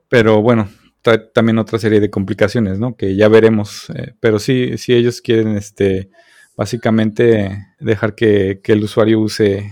pero 0.07 0.41
bueno, 0.41 0.69
trae 1.01 1.17
también 1.17 1.57
otra 1.57 1.79
serie 1.79 1.99
de 1.99 2.09
complicaciones, 2.11 2.79
¿no? 2.79 2.95
Que 2.95 3.15
ya 3.15 3.27
veremos, 3.27 3.89
eh, 3.95 4.13
pero 4.19 4.39
sí, 4.39 4.77
sí 4.77 4.93
ellos 4.93 5.21
quieren, 5.21 5.57
este, 5.57 6.09
básicamente 6.55 7.65
dejar 7.79 8.15
que, 8.15 8.61
el 8.63 8.83
usuario 8.83 9.19
use 9.19 9.71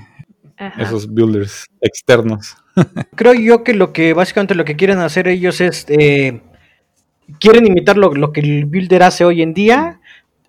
esos 0.79 1.11
builders 1.11 1.65
externos. 1.81 2.55
Creo 3.15 3.33
yo 3.33 3.63
que 3.63 3.73
lo 3.73 3.93
que 3.93 4.13
básicamente 4.13 4.55
lo 4.55 4.65
que 4.65 4.75
quieren 4.75 4.99
hacer 4.99 5.27
ellos 5.27 5.61
es 5.61 5.85
eh, 5.89 6.41
quieren 7.39 7.67
imitar 7.67 7.97
lo, 7.97 8.13
lo, 8.13 8.31
que 8.31 8.41
el 8.41 8.65
builder 8.65 9.03
hace 9.03 9.25
hoy 9.25 9.41
en 9.41 9.53
día. 9.53 9.99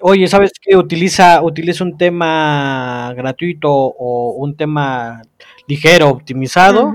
Oye, 0.00 0.26
¿sabes 0.28 0.52
qué? 0.60 0.76
Utiliza, 0.76 1.42
utiliza 1.42 1.84
un 1.84 1.96
tema 1.96 3.12
gratuito 3.16 3.70
o 3.72 4.32
un 4.36 4.56
tema 4.56 5.22
ligero, 5.66 6.08
optimizado. 6.08 6.92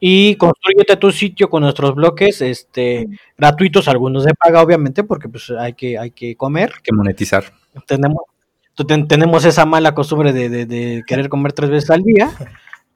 Y 0.00 0.36
construyete 0.36 0.96
tu 0.96 1.10
sitio 1.10 1.50
con 1.50 1.62
nuestros 1.62 1.94
bloques 1.94 2.40
este, 2.40 3.08
gratuitos, 3.36 3.88
algunos 3.88 4.24
de 4.24 4.32
paga, 4.32 4.62
obviamente, 4.62 5.02
porque 5.02 5.28
pues 5.28 5.50
hay 5.50 5.72
que, 5.72 5.98
hay 5.98 6.12
que 6.12 6.36
comer. 6.36 6.70
Hay 6.76 6.82
que 6.82 6.94
monetizar. 6.94 7.44
Tenemos, 7.84 8.22
tenemos 9.08 9.44
esa 9.44 9.66
mala 9.66 9.94
costumbre 9.94 10.32
de, 10.32 11.02
querer 11.04 11.28
comer 11.28 11.52
tres 11.52 11.70
veces 11.70 11.90
al 11.90 12.02
día. 12.02 12.30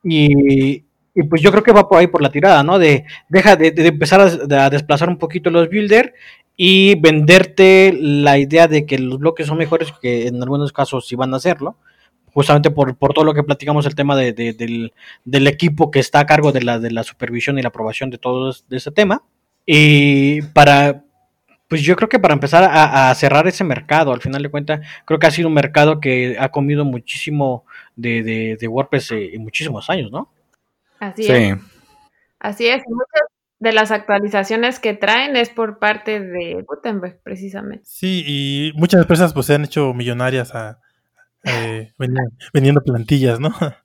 Y, 0.04 0.84
pues 1.28 1.42
yo 1.42 1.50
creo 1.50 1.62
que 1.62 1.72
va 1.72 1.88
por 1.88 1.98
ahí 1.98 2.06
por 2.06 2.22
la 2.22 2.30
tirada, 2.30 2.62
¿no? 2.62 2.78
De 2.78 3.04
deja 3.28 3.56
de, 3.56 3.74
empezar 3.76 4.20
a, 4.20 4.70
desplazar 4.70 5.08
un 5.08 5.18
poquito 5.18 5.50
los 5.50 5.68
builder 5.68 6.14
y 6.56 6.94
venderte 7.00 7.92
la 7.98 8.38
idea 8.38 8.68
de 8.68 8.86
que 8.86 8.98
los 8.98 9.18
bloques 9.18 9.46
son 9.46 9.58
mejores 9.58 9.92
que 10.00 10.28
en 10.28 10.40
algunos 10.42 10.72
casos 10.72 11.06
sí 11.06 11.16
van 11.16 11.34
a 11.34 11.38
hacerlo 11.38 11.76
justamente 12.32 12.70
por, 12.70 12.96
por 12.96 13.12
todo 13.12 13.24
lo 13.24 13.34
que 13.34 13.42
platicamos, 13.42 13.86
el 13.86 13.94
tema 13.94 14.16
de, 14.16 14.32
del, 14.32 14.92
del, 15.24 15.46
equipo 15.46 15.90
que 15.90 16.00
está 16.00 16.20
a 16.20 16.26
cargo 16.26 16.52
de 16.52 16.62
la, 16.62 16.78
de 16.78 16.90
la 16.90 17.02
supervisión 17.02 17.58
y 17.58 17.62
la 17.62 17.68
aprobación 17.68 18.10
de 18.10 18.18
todo 18.18 18.52
de 18.68 18.76
ese 18.76 18.90
tema. 18.90 19.22
Y 19.66 20.42
para, 20.42 21.04
pues 21.68 21.82
yo 21.82 21.96
creo 21.96 22.08
que 22.08 22.18
para 22.18 22.34
empezar 22.34 22.68
a, 22.70 23.14
cerrar 23.14 23.46
ese 23.46 23.64
mercado, 23.64 24.12
al 24.12 24.20
final 24.20 24.42
de 24.42 24.50
cuentas, 24.50 24.86
creo 25.04 25.18
que 25.18 25.26
ha 25.26 25.30
sido 25.30 25.48
un 25.48 25.54
mercado 25.54 26.00
que 26.00 26.36
ha 26.38 26.50
comido 26.50 26.84
muchísimo 26.84 27.64
de, 27.96 28.56
de, 28.58 28.68
WordPress 28.68 29.12
en 29.12 29.42
muchísimos 29.42 29.88
años, 29.88 30.10
¿no? 30.10 30.30
Así 31.00 31.30
es. 31.30 31.58
Así 32.38 32.66
es. 32.66 32.82
de 33.60 33.72
las 33.72 33.90
actualizaciones 33.90 34.80
que 34.80 34.94
traen 34.94 35.36
es 35.36 35.48
por 35.48 35.78
parte 35.78 36.20
de 36.20 36.64
Gutenberg, 36.66 37.20
precisamente. 37.22 37.84
Sí, 37.86 38.24
y 38.26 38.72
muchas 38.74 39.00
empresas 39.00 39.32
pues 39.32 39.46
se 39.46 39.54
han 39.54 39.64
hecho 39.64 39.94
millonarias 39.94 40.54
a, 40.54 40.81
eh, 41.44 41.92
vendiendo, 41.98 42.82
plantillas, 42.82 43.40
¿no? 43.40 43.52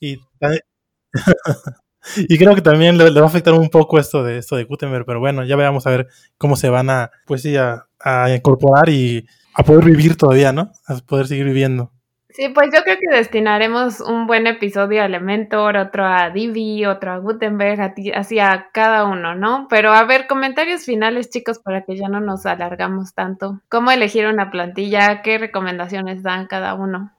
Y, 2.16 2.38
creo 2.38 2.54
que 2.54 2.62
también 2.62 2.96
le, 2.96 3.10
va 3.10 3.26
a 3.26 3.26
afectar 3.26 3.52
un 3.52 3.68
poco 3.68 3.98
esto 3.98 4.22
de 4.22 4.38
esto 4.38 4.56
de 4.56 4.64
Gutenberg, 4.64 5.04
pero 5.04 5.20
bueno, 5.20 5.44
ya 5.44 5.56
veamos 5.56 5.86
a 5.86 5.90
ver 5.90 6.08
cómo 6.38 6.56
se 6.56 6.70
van 6.70 6.88
a, 6.88 7.10
pues 7.26 7.42
sí, 7.42 7.56
a 7.56 7.86
incorporar 8.34 8.88
y 8.88 9.26
a 9.52 9.64
poder 9.64 9.84
vivir 9.84 10.16
todavía, 10.16 10.52
¿no? 10.52 10.72
A 10.86 10.96
poder 10.98 11.26
seguir 11.26 11.44
viviendo. 11.44 11.92
Sí, 12.38 12.50
pues 12.50 12.68
yo 12.72 12.84
creo 12.84 12.98
que 13.00 13.16
destinaremos 13.16 14.00
un 14.00 14.28
buen 14.28 14.46
episodio 14.46 15.02
a 15.02 15.06
Elementor, 15.06 15.76
otro 15.76 16.06
a 16.06 16.30
Divi, 16.30 16.86
otro 16.86 17.10
a 17.10 17.18
Gutenberg, 17.18 17.80
así 18.14 18.38
a 18.38 18.68
cada 18.72 19.06
uno, 19.06 19.34
¿no? 19.34 19.66
Pero 19.68 19.92
a 19.92 20.04
ver, 20.04 20.28
comentarios 20.28 20.84
finales, 20.84 21.30
chicos, 21.30 21.58
para 21.58 21.82
que 21.82 21.96
ya 21.96 22.08
no 22.08 22.20
nos 22.20 22.46
alargamos 22.46 23.12
tanto. 23.12 23.60
¿Cómo 23.68 23.90
elegir 23.90 24.24
una 24.26 24.52
plantilla? 24.52 25.20
¿Qué 25.22 25.36
recomendaciones 25.38 26.22
dan 26.22 26.46
cada 26.46 26.74
uno? 26.74 27.10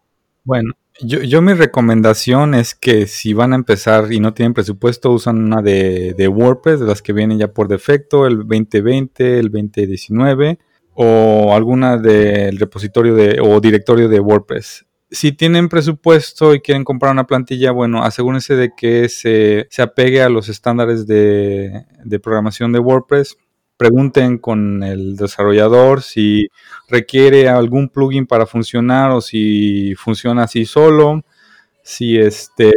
Bueno, 0.46 0.76
yo, 1.02 1.20
yo 1.20 1.42
mi 1.42 1.52
recomendación 1.52 2.54
es 2.54 2.74
que 2.74 3.06
si 3.06 3.34
van 3.34 3.52
a 3.52 3.58
empezar 3.58 4.14
y 4.14 4.22
no 4.22 4.34
tienen 4.34 4.54
presupuesto, 4.54 5.12
usan 5.12 5.44
una 5.44 5.62
de, 5.62 6.14
de 6.14 6.30
WordPress, 6.30 6.80
de 6.80 6.86
las 6.86 7.02
que 7.02 7.12
vienen 7.12 7.40
ya 7.40 7.50
por 7.50 7.68
defecto, 7.68 8.26
el 8.26 8.48
2020, 8.48 9.38
el 9.40 9.52
2019 9.52 10.60
o 10.94 11.54
alguna 11.54 11.98
del 11.98 12.58
repositorio 12.58 13.16
de, 13.16 13.42
o 13.42 13.60
directorio 13.60 14.08
de 14.08 14.22
WordPress 14.22 14.86
si 15.12 15.32
tienen 15.32 15.70
presupuesto 15.70 16.54
y 16.54 16.62
quieren 16.62 16.84
comprar 16.84 17.12
una 17.12 17.26
plantilla, 17.26 17.72
bueno, 17.72 18.04
asegúrense 18.04 18.56
de 18.56 18.74
que 18.76 19.10
se, 19.10 19.68
apegue 19.82 20.22
a 20.22 20.30
los 20.30 20.50
estándares 20.50 21.08
de, 21.08 21.86
programación 22.22 22.72
de 22.72 22.80
WordPress. 22.80 23.38
Pregunten 23.78 24.38
con 24.38 24.84
el 24.84 25.16
desarrollador 25.16 26.02
si 26.02 26.50
requiere 26.90 27.48
algún 27.48 27.88
plugin 27.88 28.28
para 28.28 28.46
funcionar 28.46 29.12
o 29.12 29.22
si 29.22 29.96
funciona 29.96 30.44
así 30.44 30.66
solo. 30.66 31.24
Si 31.82 32.18
este 32.18 32.72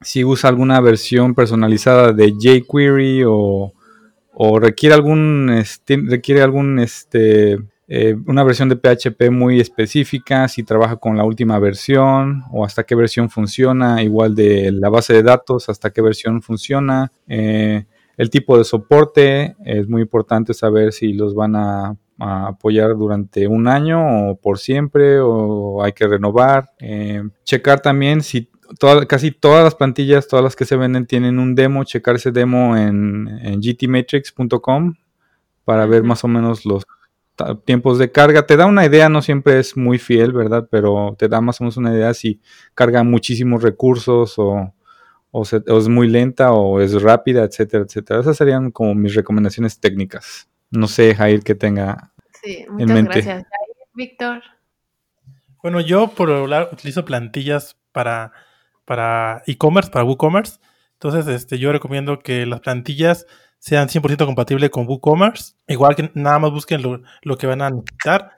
si 0.00 0.24
usa 0.24 0.50
alguna 0.50 0.80
versión 0.80 1.34
personalizada 1.34 2.12
de 2.12 2.32
jQuery 2.32 3.24
o, 3.26 3.72
o 4.32 4.58
requiere 4.58 4.94
algún 4.94 5.50
este, 5.50 5.98
requiere 6.06 6.42
algún 6.42 6.78
este 6.78 7.58
eh, 7.86 8.16
una 8.26 8.42
versión 8.44 8.68
de 8.68 8.76
PHP 8.76 9.30
muy 9.30 9.60
específica, 9.60 10.48
si 10.48 10.62
trabaja 10.62 10.96
con 10.96 11.16
la 11.16 11.24
última 11.24 11.58
versión 11.58 12.44
o 12.50 12.64
hasta 12.64 12.84
qué 12.84 12.94
versión 12.94 13.28
funciona, 13.28 14.02
igual 14.02 14.34
de 14.34 14.72
la 14.72 14.88
base 14.88 15.12
de 15.12 15.22
datos, 15.22 15.68
hasta 15.68 15.90
qué 15.90 16.00
versión 16.00 16.40
funciona. 16.40 17.12
Eh, 17.28 17.84
el 18.16 18.30
tipo 18.30 18.56
de 18.56 18.64
soporte, 18.64 19.56
es 19.64 19.88
muy 19.88 20.02
importante 20.02 20.54
saber 20.54 20.92
si 20.92 21.12
los 21.12 21.34
van 21.34 21.56
a, 21.56 21.96
apoyar 22.16 22.96
durante 22.96 23.48
un 23.48 23.66
año 23.66 24.30
o 24.30 24.36
por 24.36 24.60
siempre 24.60 25.18
o 25.18 25.82
hay 25.82 25.92
que 25.92 26.06
renovar. 26.06 26.70
Eh, 26.78 27.22
checar 27.42 27.80
también 27.80 28.22
si 28.22 28.48
casi 29.08 29.32
todas 29.32 29.64
las 29.64 29.74
plantillas, 29.74 30.28
todas 30.28 30.44
las 30.44 30.54
que 30.54 30.64
se 30.64 30.76
venden 30.76 31.06
tienen 31.06 31.40
un 31.40 31.56
demo, 31.56 31.82
checar 31.82 32.14
ese 32.14 32.30
demo 32.30 32.76
en, 32.76 33.28
en 33.42 33.60
gtmatrix.com 33.60 34.94
para 35.64 35.86
ver 35.86 36.04
más 36.04 36.22
o 36.22 36.28
menos 36.28 36.64
los 36.64 36.84
tiempos 37.64 37.98
de 37.98 38.10
carga. 38.12 38.46
Te 38.46 38.56
da 38.56 38.66
una 38.66 38.84
idea, 38.84 39.08
no 39.08 39.22
siempre 39.22 39.58
es 39.58 39.76
muy 39.76 39.98
fiel, 39.98 40.32
¿verdad? 40.32 40.68
Pero 40.70 41.14
te 41.18 41.28
da 41.28 41.40
más 41.40 41.60
o 41.60 41.64
menos 41.64 41.76
una 41.76 41.92
idea 41.92 42.14
si 42.14 42.40
carga 42.74 43.02
muchísimos 43.02 43.62
recursos 43.62 44.34
o, 44.38 44.72
es 45.32 45.88
muy 45.88 46.08
lenta 46.08 46.52
o 46.52 46.80
es 46.80 47.00
rápida, 47.02 47.42
etcétera, 47.42 47.84
etcétera. 47.84 48.20
Esas 48.20 48.36
serían 48.36 48.70
como 48.70 48.94
mis 48.94 49.14
recomendaciones 49.14 49.80
técnicas. 49.80 50.48
No 50.70 50.86
sé, 50.86 51.14
Jair, 51.14 51.42
que 51.42 51.54
tenga 51.54 52.12
sí, 52.42 52.64
muchas 52.68 52.88
en 52.88 52.94
mente. 52.94 53.20
Gracias, 53.20 53.44
Víctor. 53.94 54.42
Bueno, 55.62 55.80
yo 55.80 56.08
por 56.08 56.28
lado 56.48 56.68
utilizo 56.72 57.04
plantillas 57.04 57.76
para 57.90 58.32
para 58.84 59.42
e-commerce, 59.46 59.90
para 59.90 60.04
WooCommerce. 60.04 60.58
Entonces, 60.94 61.26
este, 61.26 61.58
yo 61.58 61.72
recomiendo 61.72 62.20
que 62.20 62.46
las 62.46 62.60
plantillas 62.60 63.26
sean 63.64 63.88
100% 63.88 64.26
compatibles 64.26 64.68
con 64.68 64.86
WooCommerce. 64.86 65.54
Igual 65.66 65.96
que 65.96 66.10
nada 66.12 66.38
más 66.38 66.50
busquen 66.50 66.82
lo, 66.82 67.38
que 67.38 67.46
van 67.46 67.62
a 67.62 67.70
necesitar. 67.70 68.32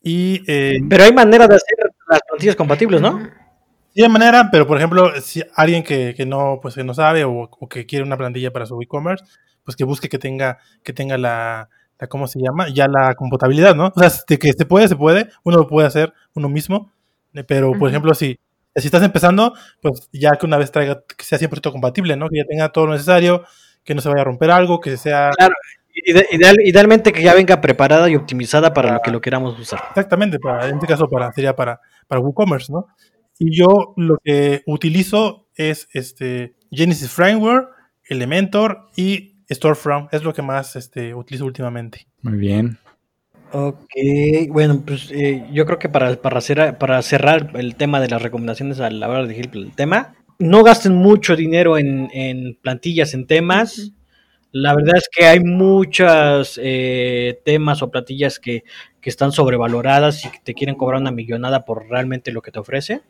Y, 0.00 0.40
eh, 0.46 0.78
pero 0.88 1.02
hay 1.02 1.12
manera 1.12 1.48
de 1.48 1.56
hacer 1.56 1.78
las 2.08 2.20
plantillas 2.28 2.54
compatibles, 2.54 3.00
¿no? 3.00 3.28
Sí, 3.92 4.04
hay 4.04 4.08
manera, 4.08 4.50
pero 4.52 4.64
por 4.68 4.76
ejemplo, 4.78 5.20
si 5.20 5.42
alguien 5.56 5.82
que, 5.82 6.14
no, 6.28 6.60
pues, 6.62 6.76
que 6.76 6.84
no 6.84 6.94
sabe 6.94 7.24
o, 7.24 7.50
que 7.68 7.86
quiere 7.86 8.04
una 8.04 8.16
plantilla 8.16 8.52
para 8.52 8.66
su 8.66 8.80
e-commerce, 8.80 9.24
pues 9.64 9.76
que 9.76 9.82
busque 9.82 10.08
que 10.08 10.20
tenga, 10.20 10.58
que 10.84 10.92
tenga 10.92 11.18
la, 11.18 11.68
¿cómo 12.08 12.28
se 12.28 12.38
llama? 12.38 12.68
Ya 12.68 12.86
la 12.86 13.16
compatibilidad, 13.16 13.74
¿no? 13.74 13.92
O 13.92 13.98
sea, 13.98 14.12
de 14.28 14.38
que 14.38 14.52
se 14.52 14.64
puede, 14.64 14.86
se 14.86 14.94
puede, 14.94 15.28
uno 15.42 15.56
lo 15.56 15.66
puede 15.66 15.88
hacer 15.88 16.12
uno 16.34 16.48
mismo, 16.48 16.92
eh, 17.34 17.42
pero 17.42 17.72
por 17.76 17.88
ejemplo, 17.88 18.14
si, 18.14 18.38
si 18.76 18.86
estás 18.86 19.02
empezando, 19.02 19.54
pues 19.80 20.08
ya 20.12 20.36
que 20.36 20.46
una 20.46 20.56
vez 20.56 20.70
traiga, 20.70 21.02
que 21.04 21.24
sea 21.24 21.38
100% 21.40 21.72
compatible, 21.72 22.16
¿no? 22.16 22.28
Que 22.28 22.36
ya 22.38 22.44
tenga 22.44 22.68
todo 22.68 22.86
lo 22.86 22.92
necesario, 22.92 23.42
que 23.84 23.94
no 23.94 24.00
se 24.00 24.08
vaya 24.08 24.22
a 24.22 24.24
romper 24.24 24.50
algo, 24.50 24.80
que 24.80 24.96
sea... 24.96 25.30
Claro, 25.36 25.54
idealmente 25.94 27.12
que 27.12 27.22
ya 27.22 27.34
venga 27.34 27.60
preparada 27.60 28.08
y 28.08 28.16
optimizada 28.16 28.72
para 28.72 28.94
lo 28.94 29.00
que 29.00 29.10
lo 29.10 29.20
queramos 29.20 29.58
usar. 29.58 29.80
Exactamente, 29.90 30.38
para, 30.38 30.68
en 30.68 30.76
este 30.76 30.86
caso 30.86 31.08
para, 31.08 31.32
sería 31.32 31.54
para, 31.54 31.80
para 32.06 32.20
WooCommerce, 32.20 32.72
¿no? 32.72 32.86
Y 33.38 33.56
yo 33.56 33.94
lo 33.96 34.18
que 34.22 34.62
utilizo 34.66 35.48
es 35.54 35.88
este 35.92 36.54
Genesis 36.70 37.10
Framework, 37.10 37.70
Elementor 38.08 38.88
y 38.96 39.44
Storefront, 39.50 40.12
es 40.14 40.22
lo 40.22 40.32
que 40.32 40.42
más 40.42 40.76
este, 40.76 41.14
utilizo 41.14 41.44
últimamente. 41.44 42.06
Muy 42.22 42.38
bien. 42.38 42.78
Ok, 43.54 43.90
bueno, 44.48 44.82
pues 44.86 45.10
eh, 45.12 45.46
yo 45.52 45.66
creo 45.66 45.78
que 45.78 45.90
para, 45.90 46.16
para, 46.16 46.40
para 46.78 47.02
cerrar 47.02 47.50
el 47.54 47.76
tema 47.76 48.00
de 48.00 48.08
las 48.08 48.22
recomendaciones 48.22 48.80
a 48.80 48.88
la 48.88 49.08
hora 49.08 49.18
de 49.18 49.24
elegir 49.24 49.50
el 49.52 49.74
tema, 49.74 50.14
no 50.38 50.62
gasten 50.62 50.94
mucho 50.94 51.36
dinero 51.36 51.78
en, 51.78 52.58
plantillas, 52.60 53.14
en 53.14 53.26
temas. 53.26 53.92
La 54.50 54.74
verdad 54.74 54.96
es 54.96 55.08
que 55.10 55.24
hay 55.24 55.40
muchas 55.40 56.60
eh, 56.62 57.40
temas 57.44 57.82
o 57.82 57.90
plantillas 57.90 58.38
que, 58.38 58.64
están 59.04 59.32
sobrevaloradas 59.32 60.24
y 60.24 60.30
que 60.30 60.38
te 60.44 60.54
quieren 60.54 60.76
cobrar 60.76 61.00
una 61.00 61.10
millonada 61.10 61.64
por 61.64 61.88
realmente 61.88 62.30
lo 62.30 62.40
que 62.40 62.52
te 62.52 62.60
ofrece. 62.60 63.00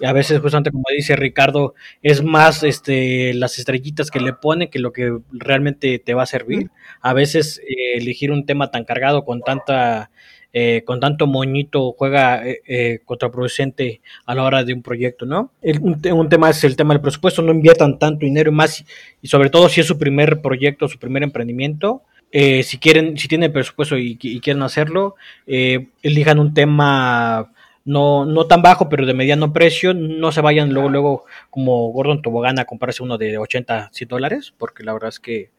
Y 0.00 0.06
a 0.06 0.12
veces, 0.14 0.40
justamente 0.40 0.70
como 0.70 0.84
dice 0.96 1.16
Ricardo, 1.16 1.74
es 2.00 2.22
más 2.22 2.62
este, 2.62 3.34
las 3.34 3.58
estrellitas 3.58 4.10
que 4.10 4.20
le 4.20 4.32
ponen 4.32 4.70
que 4.70 4.78
lo 4.78 4.92
que 4.92 5.18
realmente 5.32 5.98
te 5.98 6.14
va 6.14 6.22
a 6.22 6.26
servir. 6.26 6.70
A 7.02 7.12
veces 7.12 7.58
eh, 7.58 7.98
elegir 7.98 8.30
un 8.30 8.46
tema 8.46 8.70
tan 8.70 8.84
cargado 8.84 9.26
con 9.26 9.42
tanta 9.42 10.10
eh, 10.56 10.82
con 10.84 11.00
tanto 11.00 11.26
moñito 11.26 11.96
juega 11.98 12.46
eh, 12.46 12.62
eh, 12.64 13.00
contraproducente 13.04 14.00
a 14.24 14.36
la 14.36 14.44
hora 14.44 14.62
de 14.62 14.72
un 14.72 14.82
proyecto, 14.82 15.26
¿no? 15.26 15.50
un, 15.80 16.28
tema 16.28 16.48
es 16.50 16.62
el 16.62 16.76
tema 16.76 16.94
del 16.94 17.00
presupuesto, 17.00 17.42
no 17.42 17.50
inviertan 17.50 17.98
tanto 17.98 18.24
dinero 18.24 18.52
y 18.52 18.54
más, 18.54 18.84
y 19.20 19.26
sobre 19.26 19.50
todo 19.50 19.68
si 19.68 19.80
es 19.80 19.86
su 19.88 19.98
primer 19.98 20.40
proyecto, 20.42 20.86
su 20.86 21.00
primer 21.00 21.24
emprendimiento. 21.24 22.02
si 22.30 22.78
quieren, 22.78 23.18
si 23.18 23.26
tienen 23.26 23.52
presupuesto 23.52 23.98
y, 23.98 24.16
quieren 24.16 24.62
hacerlo, 24.62 25.16
elijan 25.44 26.38
un 26.38 26.54
tema 26.54 27.50
no, 27.84 28.24
no 28.24 28.46
tan 28.46 28.62
bajo, 28.62 28.88
pero 28.88 29.06
de 29.06 29.14
mediano 29.14 29.52
precio. 29.52 29.92
No 29.92 30.30
se 30.30 30.40
vayan 30.40 30.72
luego, 30.72 30.88
luego 30.88 31.24
como 31.50 31.90
Gordon 31.90 32.22
Tobogán 32.22 32.60
a 32.60 32.64
comprarse 32.64 33.02
uno 33.02 33.18
de 33.18 33.38
80, 33.38 33.90
100 33.92 34.08
dólares, 34.08 34.54
porque 34.56 34.84
la 34.84 34.92
verdad 34.92 35.08
es 35.08 35.18
que 35.18 35.50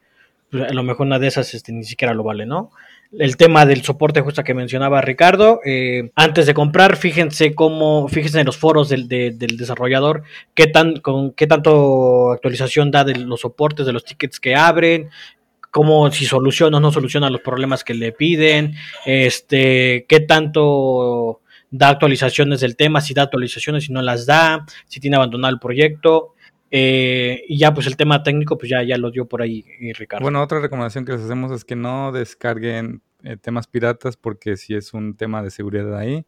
pues, 0.49 0.63
a 0.63 0.73
lo 0.73 0.83
mejor 0.83 1.05
una 1.05 1.19
de 1.19 1.27
esas 1.27 1.53
este, 1.53 1.71
ni 1.73 1.83
siquiera 1.83 2.13
lo 2.13 2.23
vale, 2.23 2.45
¿no? 2.45 2.71
El 3.19 3.37
tema 3.37 3.65
del 3.65 3.83
soporte 3.83 4.21
justo 4.21 4.43
que 4.43 4.53
mencionaba 4.53 5.01
Ricardo. 5.01 5.59
Eh, 5.65 6.11
antes 6.15 6.45
de 6.45 6.53
comprar, 6.53 6.97
fíjense 6.97 7.55
cómo, 7.55 8.07
fíjense 8.07 8.39
en 8.39 8.45
los 8.45 8.57
foros 8.57 8.89
del, 8.89 9.07
desarrollador, 9.07 10.23
qué 10.53 10.67
tan, 10.67 11.01
qué 11.35 11.47
tanto 11.47 12.31
actualización 12.31 12.91
da 12.91 13.03
de 13.03 13.15
los 13.15 13.41
soportes, 13.41 13.85
de 13.85 13.93
los 13.93 14.05
tickets 14.05 14.39
que 14.39 14.55
abren, 14.55 15.09
cómo 15.71 16.11
si 16.11 16.25
soluciona 16.25 16.77
o 16.77 16.79
no 16.79 16.91
soluciona 16.91 17.29
los 17.29 17.41
problemas 17.41 17.83
que 17.83 17.93
le 17.93 18.11
piden, 18.11 18.75
este, 19.05 20.05
qué 20.07 20.19
tanto 20.21 21.41
da 21.71 21.89
actualizaciones 21.89 22.61
del 22.61 22.75
tema, 22.75 23.01
si 23.01 23.13
da 23.13 23.23
actualizaciones, 23.23 23.85
si 23.85 23.91
no 23.91 24.01
las 24.01 24.25
da, 24.25 24.65
si 24.87 24.99
tiene 24.99 25.17
abandonado 25.17 25.53
el 25.53 25.59
proyecto. 25.59 26.34
Eh, 26.77 27.45
y 27.47 27.57
ya, 27.57 27.73
pues 27.73 27.87
el 27.87 27.95
tema 27.95 28.21
técnico, 28.21 28.57
pues 28.57 28.69
ya, 28.69 28.83
ya 28.83 28.97
lo 28.97 29.09
dio 29.09 29.29
por 29.29 29.41
ahí 29.41 29.63
eh, 29.79 29.93
Ricardo. 29.93 30.23
Bueno, 30.23 30.43
otra 30.43 30.59
recomendación 30.59 31.05
que 31.05 31.13
les 31.13 31.21
hacemos 31.21 31.49
es 31.53 31.63
que 31.63 31.77
no 31.77 32.11
descarguen 32.11 33.01
eh, 33.23 33.37
temas 33.37 33.65
piratas 33.65 34.17
porque 34.17 34.57
si 34.57 34.75
es 34.75 34.93
un 34.93 35.15
tema 35.15 35.41
de 35.41 35.51
seguridad 35.51 35.97
ahí, 35.97 36.25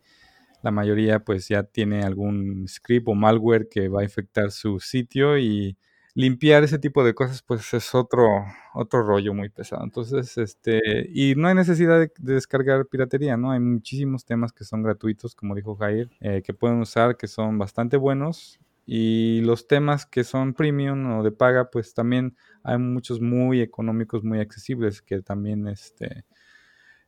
la 0.64 0.72
mayoría 0.72 1.20
pues 1.20 1.50
ya 1.50 1.64
tiene 1.64 2.04
algún 2.04 2.66
script 2.70 3.10
o 3.10 3.14
malware 3.14 3.68
que 3.68 3.90
va 3.90 4.00
a 4.00 4.04
infectar 4.06 4.52
su 4.52 4.80
sitio 4.80 5.38
y 5.38 5.76
limpiar 6.14 6.64
ese 6.64 6.80
tipo 6.80 7.04
de 7.04 7.14
cosas 7.14 7.42
pues 7.42 7.74
es 7.74 7.94
otro 7.94 8.46
otro 8.74 9.04
rollo 9.04 9.34
muy 9.34 9.50
pesado. 9.50 9.84
Entonces, 9.84 10.38
este, 10.38 11.10
y 11.14 11.36
no 11.36 11.50
hay 11.50 11.56
necesidad 11.56 12.00
de, 12.00 12.10
descargar 12.20 12.86
piratería, 12.86 13.36
¿no? 13.36 13.52
Hay 13.52 13.60
muchísimos 13.60 14.24
temas 14.24 14.54
que 14.54 14.64
son 14.64 14.82
gratuitos, 14.82 15.36
como 15.36 15.56
dijo 15.56 15.76
Jair, 15.76 16.10
que 16.22 16.54
pueden 16.54 16.80
usar, 16.80 17.18
que 17.18 17.28
son 17.28 17.58
bastante 17.58 17.98
buenos 17.98 18.62
Y 18.88 19.42
los 19.42 19.68
temas 19.68 20.06
que 20.06 20.24
son 20.24 20.54
premium 20.54 21.20
o 21.20 21.24
de 21.24 21.32
paga, 21.32 21.70
pues 21.70 21.94
también 21.94 22.36
hay 22.64 22.78
muchos 22.78 23.22
muy 23.22 23.62
económicos, 23.62 24.24
muy 24.24 24.40
accesibles, 24.40 25.02
que 25.02 25.22
también 25.22 25.68
este, 25.68 26.26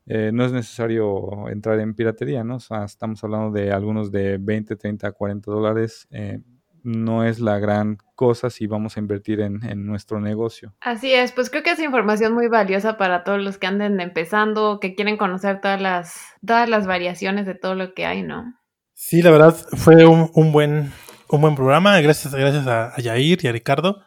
eh, 0.06 0.32
no 0.34 0.46
es 0.46 0.52
necesario 0.52 1.48
entrar 1.50 1.80
en 1.80 1.96
piratería, 1.96 2.44
¿no? 2.44 2.58
O 2.58 2.60
sea, 2.60 2.84
estamos 2.84 3.24
hablando 3.24 3.52
de 3.52 3.72
algunos 3.72 4.12
de 4.12 4.38
20, 4.38 4.76
30, 4.76 5.12
40 5.14 5.50
dólares. 5.50 6.08
Eh, 6.12 6.40
no 6.84 7.24
es 7.24 7.40
la 7.40 7.60
gran 7.60 7.98
cosa 8.16 8.50
si 8.50 8.68
vamos 8.68 8.98
a 8.98 9.00
invertir 9.00 9.40
en, 9.42 9.60
nuestro 9.86 10.20
negocio. 10.20 10.76
Así 10.82 11.14
es, 11.14 11.32
pues 11.32 11.50
creo 11.50 11.64
que 11.64 11.72
es 11.72 11.80
información 11.80 12.34
muy 12.34 12.48
valiosa 12.48 12.98
para 12.98 13.24
todos 13.24 13.42
los 13.42 13.58
que 13.58 13.68
anden 13.68 14.00
empezando, 14.00 14.80
que 14.80 14.96
quieren 14.96 15.18
conocer 15.18 15.62
todas 15.62 15.82
las, 15.82 16.20
todas 16.46 16.70
las 16.70 16.88
variaciones 16.88 17.46
de 17.46 17.56
todo 17.56 17.76
lo 17.76 17.94
que 17.94 18.06
hay, 18.06 18.24
¿no? 18.24 18.56
Sí, 18.94 19.22
la 19.22 19.32
verdad 19.32 19.56
fue 19.78 20.06
un, 20.06 20.52
buen, 20.52 20.92
un 21.30 21.42
buen 21.42 21.56
programa. 21.56 22.00
Gracias, 22.02 22.34
gracias 22.34 22.68
a, 22.68 22.94
a, 22.94 22.98
Yair 23.00 23.40
y 23.42 23.48
a 23.48 23.52
Ricardo. 23.52 24.02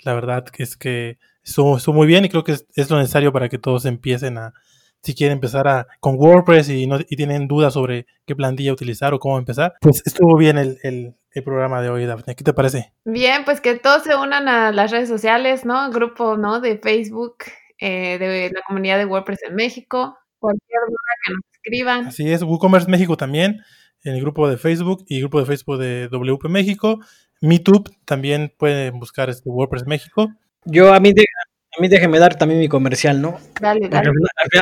La 0.00 0.14
verdad 0.14 0.44
que 0.44 0.62
es 0.62 0.76
que 0.76 1.18
estuvo, 1.42 1.78
muy 1.92 2.06
bien 2.06 2.24
y 2.24 2.28
creo 2.28 2.44
que 2.44 2.52
es, 2.52 2.90
lo 2.90 2.98
necesario 2.98 3.32
para 3.32 3.48
que 3.48 3.58
todos 3.58 3.84
empiecen 3.84 4.38
a, 4.38 4.54
si 5.02 5.14
quieren 5.14 5.36
empezar 5.36 5.68
a, 5.68 5.86
con 6.00 6.16
WordPress 6.16 6.68
y, 6.70 6.86
no, 6.86 6.98
y 6.98 7.16
tienen 7.16 7.46
dudas 7.46 7.74
sobre 7.74 8.06
qué 8.26 8.34
plantilla 8.34 8.72
utilizar 8.72 9.14
o 9.14 9.18
cómo 9.18 9.38
empezar, 9.38 9.74
pues 9.80 10.02
estuvo 10.04 10.36
bien 10.36 10.58
el, 10.58 10.78
el, 10.82 11.14
el 11.30 11.44
programa 11.44 11.80
de 11.80 11.90
hoy, 11.90 12.06
Daphne. 12.06 12.34
¿Qué 12.34 12.44
te 12.44 12.52
parece? 12.52 12.92
Bien, 13.04 13.44
pues 13.44 13.60
que 13.60 13.76
todos 13.76 14.02
se 14.02 14.16
unan 14.16 14.48
a 14.48 14.72
las 14.72 14.90
redes 14.90 15.08
sociales, 15.08 15.64
¿no? 15.64 15.90
Grupo, 15.90 16.36
¿no? 16.36 16.60
De 16.60 16.78
Facebook, 16.78 17.36
eh, 17.78 18.18
de 18.18 18.50
la 18.52 18.62
comunidad 18.66 18.98
de 18.98 19.04
WordPress 19.04 19.42
en 19.44 19.54
México. 19.54 20.18
Cualquier 20.38 20.80
duda 20.86 20.96
que 21.24 21.32
nos 21.32 21.42
escriban. 21.52 22.06
Así 22.06 22.30
es, 22.30 22.42
WooCommerce 22.42 22.90
México 22.90 23.16
también, 23.16 23.62
en 24.04 24.14
el 24.14 24.20
grupo 24.20 24.48
de 24.48 24.56
Facebook 24.56 25.04
y 25.08 25.20
grupo 25.20 25.40
de 25.40 25.46
Facebook 25.46 25.78
de 25.78 26.08
WP 26.08 26.48
México. 26.48 27.00
MeTube 27.40 27.90
también 28.04 28.52
pueden 28.56 28.98
buscar 28.98 29.30
este 29.30 29.48
WordPress 29.48 29.86
México. 29.86 30.32
Yo 30.64 30.94
a 30.94 31.00
mí, 31.00 31.10
a 31.10 31.80
mí 31.80 31.88
déjeme 31.88 32.18
dar 32.18 32.36
también 32.36 32.60
mi 32.60 32.68
comercial, 32.68 33.20
¿no? 33.20 33.38
Dale, 33.60 33.88
dale. 33.88 34.10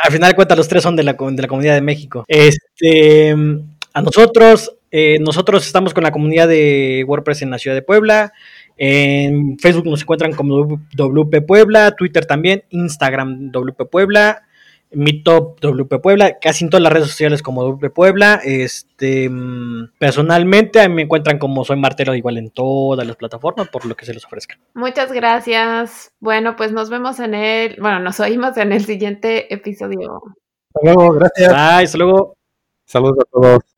Al, 0.03 0.13
final 0.13 0.31
de 0.31 0.35
cuentas 0.35 0.57
los 0.57 0.69
tres 0.69 0.83
son 0.83 0.97
de 0.97 1.03
la, 1.03 1.13
de 1.13 1.43
la 1.43 1.49
comunidad 1.49 1.75
de 1.75 1.81
México. 1.81 2.25
Este, 2.27 3.35
a 3.93 4.03
nosotros 4.03 4.79
eh, 4.95 5.19
nosotros 5.21 5.67
estamos 5.67 5.95
con 5.95 6.05
la 6.05 6.11
comunidad 6.13 6.47
de 6.47 7.03
WordPress 7.09 7.41
en 7.41 7.51
la 7.51 7.59
ciudad 7.59 7.75
de 7.75 7.81
Puebla. 7.81 8.35
En 8.77 9.59
Facebook 9.59 9.87
nos 9.87 10.03
encuentran 10.03 10.35
como 10.35 10.81
WP 10.95 11.47
Puebla, 11.47 11.93
Twitter 11.97 12.27
también, 12.27 12.65
Instagram 12.69 13.51
WP 13.51 13.89
Puebla, 13.91 14.43
Meetup 14.95 15.61
WP 15.61 16.01
Puebla, 16.01 16.39
casi 16.41 16.65
en 16.65 16.71
todas 16.71 16.83
las 16.83 16.93
redes 16.93 17.09
sociales 17.09 17.43
como 17.43 17.63
WP 17.65 17.91
Puebla. 17.93 18.41
Este, 18.45 19.29
mm, 19.29 19.93
personalmente 19.99 20.81
a 20.81 20.89
mí 20.89 20.95
me 20.95 21.03
encuentran 21.03 21.39
como 21.39 21.65
soy 21.65 21.77
martero 21.77 22.15
igual 22.15 22.39
en 22.39 22.51
todas 22.51 23.07
las 23.07 23.17
plataformas 23.17 23.69
por 23.69 23.87
lo 23.87 23.97
que 23.97 24.05
se 24.05 24.15
les 24.15 24.25
ofrezca. 24.25 24.59
Muchas 24.75 25.13
gracias. 25.13 26.13
Bueno, 26.21 26.57
pues 26.57 26.73
nos 26.73 26.91
vemos 26.91 27.21
en 27.21 27.35
el, 27.35 27.77
bueno, 27.81 28.01
nos 28.01 28.21
oímos 28.21 28.57
en 28.57 28.73
el 28.73 28.85
siguiente 28.85 29.53
episodio. 29.53 30.23
Hasta 30.75 30.95
luego, 30.95 31.13
gracias. 31.13 31.49
Bye, 31.49 31.85
hasta 31.85 31.99
luego. 31.99 32.37
Saludos 32.85 33.19
a 33.21 33.25
todos. 33.31 33.72